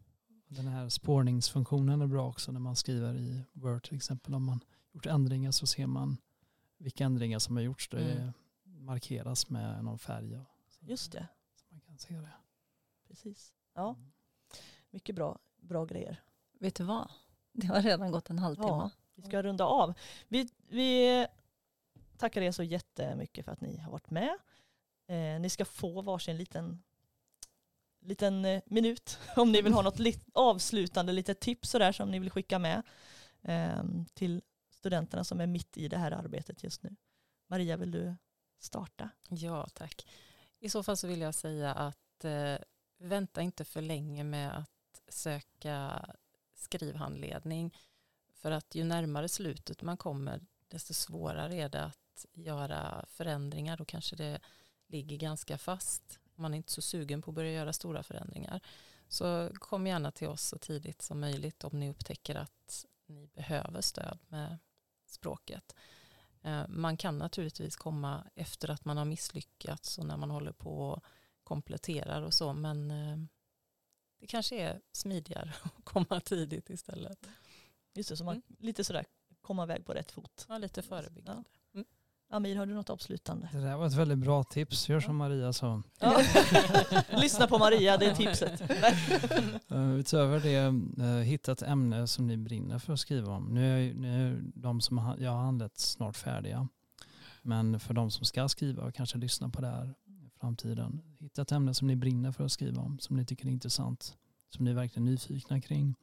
Den 0.48 0.66
här 0.68 0.88
spårningsfunktionen 0.88 2.00
är 2.02 2.06
bra 2.06 2.28
också 2.28 2.52
när 2.52 2.60
man 2.60 2.76
skriver 2.76 3.14
i 3.14 3.44
Word 3.52 3.82
till 3.84 3.96
exempel. 3.96 4.34
Om 4.34 4.44
man 4.44 4.60
gjort 4.92 5.06
ändringar 5.06 5.50
så 5.50 5.66
ser 5.66 5.86
man 5.86 6.16
vilka 6.78 7.04
ändringar 7.04 7.38
som 7.38 7.56
har 7.56 7.62
gjorts. 7.62 7.88
Det 7.88 8.12
Mm. 8.12 8.32
markeras 8.84 9.50
med 9.50 9.84
någon 9.84 9.98
färg. 9.98 10.36
och 10.36 10.44
så- 10.68 10.84
Just 10.86 11.12
det. 11.12 11.28
Så 11.54 11.66
man 11.70 11.80
kan 11.80 11.98
se 11.98 12.14
det. 12.14 12.32
Precis. 13.08 13.52
Ja, 13.74 13.96
mycket 14.94 15.14
bra, 15.14 15.38
bra 15.56 15.84
grejer. 15.84 16.22
Vet 16.60 16.74
du 16.74 16.84
vad? 16.84 17.10
Det 17.52 17.66
har 17.66 17.82
redan 17.82 18.12
gått 18.12 18.30
en 18.30 18.38
halvtimme. 18.38 18.68
Ja, 18.68 18.90
vi 19.14 19.22
ska 19.22 19.42
runda 19.42 19.64
av. 19.64 19.94
Vi, 20.28 20.48
vi 20.68 21.26
tackar 22.18 22.42
er 22.42 22.52
så 22.52 22.62
jättemycket 22.62 23.44
för 23.44 23.52
att 23.52 23.60
ni 23.60 23.78
har 23.78 23.92
varit 23.92 24.10
med. 24.10 24.38
Eh, 25.06 25.40
ni 25.40 25.50
ska 25.50 25.64
få 25.64 26.02
varsin 26.02 26.36
liten, 26.36 26.82
liten 28.00 28.44
eh, 28.44 28.62
minut 28.66 29.18
om 29.36 29.52
ni 29.52 29.62
vill 29.62 29.72
ha 29.72 29.82
något 29.82 29.98
lit, 29.98 30.24
avslutande 30.34 31.12
litet 31.12 31.40
tips 31.40 31.70
sådär 31.70 31.92
som 31.92 32.10
ni 32.10 32.18
vill 32.18 32.30
skicka 32.30 32.58
med 32.58 32.82
eh, 33.42 33.84
till 34.14 34.42
studenterna 34.70 35.24
som 35.24 35.40
är 35.40 35.46
mitt 35.46 35.76
i 35.76 35.88
det 35.88 35.98
här 35.98 36.12
arbetet 36.12 36.62
just 36.62 36.82
nu. 36.82 36.96
Maria, 37.46 37.76
vill 37.76 37.90
du 37.90 38.14
starta? 38.58 39.10
Ja, 39.28 39.66
tack. 39.74 40.06
I 40.58 40.68
så 40.68 40.82
fall 40.82 40.96
så 40.96 41.06
vill 41.06 41.20
jag 41.20 41.34
säga 41.34 41.74
att 41.74 42.24
eh, 42.24 42.56
vänta 42.98 43.42
inte 43.42 43.64
för 43.64 43.80
länge 43.80 44.24
med 44.24 44.58
att 44.58 44.73
söka 45.14 46.06
skrivhandledning. 46.54 47.76
För 48.32 48.50
att 48.50 48.74
ju 48.74 48.84
närmare 48.84 49.28
slutet 49.28 49.82
man 49.82 49.96
kommer 49.96 50.40
desto 50.68 50.94
svårare 50.94 51.54
är 51.54 51.68
det 51.68 51.84
att 51.84 52.26
göra 52.32 53.04
förändringar. 53.08 53.76
Då 53.76 53.84
kanske 53.84 54.16
det 54.16 54.40
ligger 54.86 55.16
ganska 55.16 55.58
fast. 55.58 56.18
Man 56.34 56.54
är 56.54 56.56
inte 56.56 56.72
så 56.72 56.82
sugen 56.82 57.22
på 57.22 57.30
att 57.30 57.34
börja 57.34 57.52
göra 57.52 57.72
stora 57.72 58.02
förändringar. 58.02 58.60
Så 59.08 59.50
kom 59.54 59.86
gärna 59.86 60.10
till 60.10 60.28
oss 60.28 60.42
så 60.42 60.58
tidigt 60.58 61.02
som 61.02 61.20
möjligt 61.20 61.64
om 61.64 61.80
ni 61.80 61.90
upptäcker 61.90 62.34
att 62.34 62.86
ni 63.06 63.26
behöver 63.26 63.80
stöd 63.80 64.18
med 64.28 64.58
språket. 65.06 65.74
Eh, 66.42 66.68
man 66.68 66.96
kan 66.96 67.18
naturligtvis 67.18 67.76
komma 67.76 68.24
efter 68.34 68.70
att 68.70 68.84
man 68.84 68.96
har 68.96 69.04
misslyckats 69.04 69.98
och 69.98 70.06
när 70.06 70.16
man 70.16 70.30
håller 70.30 70.52
på 70.52 70.90
och 70.90 71.04
kompletterar 71.44 72.22
och 72.22 72.34
så 72.34 72.52
men 72.52 72.90
eh, 72.90 73.16
det 74.24 74.28
kanske 74.28 74.56
är 74.56 74.80
smidigare 74.92 75.52
att 75.62 75.84
komma 75.84 76.20
tidigt 76.20 76.70
istället. 76.70 77.18
Just 77.94 78.08
det, 78.08 78.16
så 78.16 78.24
man 78.24 78.42
lite 78.58 78.84
sådär 78.84 79.04
komma 79.42 79.64
iväg 79.64 79.86
på 79.86 79.92
rätt 79.92 80.12
fot. 80.12 80.46
Ja, 80.48 80.58
lite 80.58 80.82
förebyggande. 80.82 81.44
Amir, 82.30 82.56
har 82.56 82.66
du 82.66 82.74
något 82.74 82.90
avslutande? 82.90 83.48
Det 83.52 83.60
där 83.60 83.76
var 83.76 83.86
ett 83.86 83.92
väldigt 83.92 84.18
bra 84.18 84.44
tips. 84.44 84.88
Gör 84.88 85.00
som 85.00 85.16
Maria 85.16 85.52
sa. 85.52 85.82
Ja. 86.00 86.20
Lyssna 87.20 87.46
på 87.46 87.58
Maria, 87.58 87.96
det 87.96 88.06
är 88.06 88.14
tipset. 88.14 88.70
Uh, 89.72 89.94
utöver 89.98 90.40
det, 90.40 90.68
uh, 91.04 91.20
hitta 91.20 91.52
ett 91.52 91.62
ämne 91.62 92.06
som 92.06 92.26
ni 92.26 92.36
brinner 92.36 92.78
för 92.78 92.92
att 92.92 93.00
skriva 93.00 93.32
om. 93.32 93.44
Nu 93.44 93.90
är, 93.90 93.94
nu 93.94 94.28
är 94.28 94.40
de 94.54 94.80
som 94.80 95.16
jag 95.18 95.30
har 95.30 95.42
handlat 95.42 95.78
snart 95.78 96.16
färdiga. 96.16 96.68
Men 97.42 97.80
för 97.80 97.94
de 97.94 98.10
som 98.10 98.24
ska 98.24 98.48
skriva 98.48 98.82
och 98.82 98.94
kanske 98.94 99.18
lyssna 99.18 99.48
på 99.48 99.60
det 99.60 99.68
här 99.68 99.94
framtiden. 100.44 101.02
Hitta 101.18 101.42
ett 101.42 101.52
ämne 101.52 101.74
som 101.74 101.88
ni 101.88 101.96
brinner 101.96 102.32
för 102.32 102.44
att 102.44 102.52
skriva 102.52 102.82
om. 102.82 102.98
Som 102.98 103.16
ni 103.16 103.24
tycker 103.26 103.46
är 103.46 103.50
intressant. 103.50 104.16
Som 104.50 104.64
ni 104.64 104.70
är 104.70 104.74
verkligen 104.74 105.04
nyfikna 105.04 105.60
kring. 105.60 105.94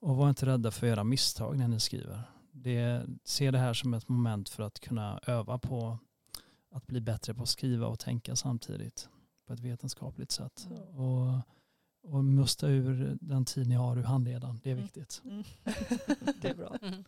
Och 0.00 0.16
var 0.16 0.28
inte 0.28 0.46
rädda 0.46 0.70
för 0.70 0.86
att 0.86 0.90
göra 0.90 1.04
misstag 1.04 1.58
när 1.58 1.68
ni 1.68 1.80
skriver. 1.80 2.22
Det, 2.52 3.06
se 3.24 3.50
det 3.50 3.58
här 3.58 3.74
som 3.74 3.94
ett 3.94 4.08
moment 4.08 4.48
för 4.48 4.62
att 4.62 4.80
kunna 4.80 5.20
öva 5.26 5.58
på 5.58 5.98
att 6.70 6.86
bli 6.86 7.00
bättre 7.00 7.34
på 7.34 7.42
att 7.42 7.48
skriva 7.48 7.86
och 7.86 7.98
tänka 7.98 8.36
samtidigt 8.36 9.08
på 9.46 9.52
ett 9.52 9.60
vetenskapligt 9.60 10.30
sätt. 10.30 10.68
Och, 10.94 11.40
och 12.12 12.24
musta 12.24 12.68
ur 12.68 13.18
den 13.20 13.44
tid 13.44 13.68
ni 13.68 13.74
har 13.74 13.96
ur 13.98 14.02
handledaren. 14.02 14.60
Det 14.62 14.70
är 14.70 14.74
Mm. 14.74 14.84
viktigt. 14.84 15.22
Mm. 15.24 15.44
det 16.40 16.48
är 16.48 16.54
bra. 16.54 16.76
Mm. 16.82 17.04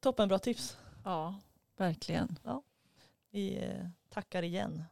Toppen 0.00 0.28
bra 0.28 0.38
tips. 0.38 0.76
Ja, 1.04 1.40
verkligen. 1.76 2.38
Vi 3.30 3.56
eh, 3.64 3.88
tackar 4.08 4.42
igen. 4.42 4.84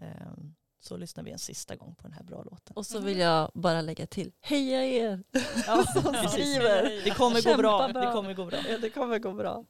Ehm, 0.00 0.54
Så 0.80 0.96
lyssnar 0.96 1.24
vi 1.24 1.30
en 1.30 1.38
sista 1.38 1.76
gång 1.76 1.94
på 1.94 2.02
den 2.02 2.12
här 2.12 2.22
bra 2.22 2.42
låten. 2.42 2.76
Och 2.76 2.86
så 2.86 3.00
vill 3.00 3.18
jag 3.18 3.50
bara 3.54 3.80
lägga 3.80 4.06
till, 4.06 4.32
heja 4.40 4.84
er! 4.84 5.22
Ja, 5.66 5.84
som 5.94 6.12
precis. 6.12 6.30
skriver. 6.30 7.04
Det 7.04 7.10
kommer 7.10 7.42
gå 7.52 7.56
bra. 7.56 7.88
bra. 7.92 8.00
Det 8.06 8.12
kommer 8.12 8.34
gå 8.34 8.44
bra. 8.44 8.58
Ja, 8.70 8.78
det 8.78 8.90
kommer 8.90 9.18
gå 9.18 9.32
bra. 9.32 9.64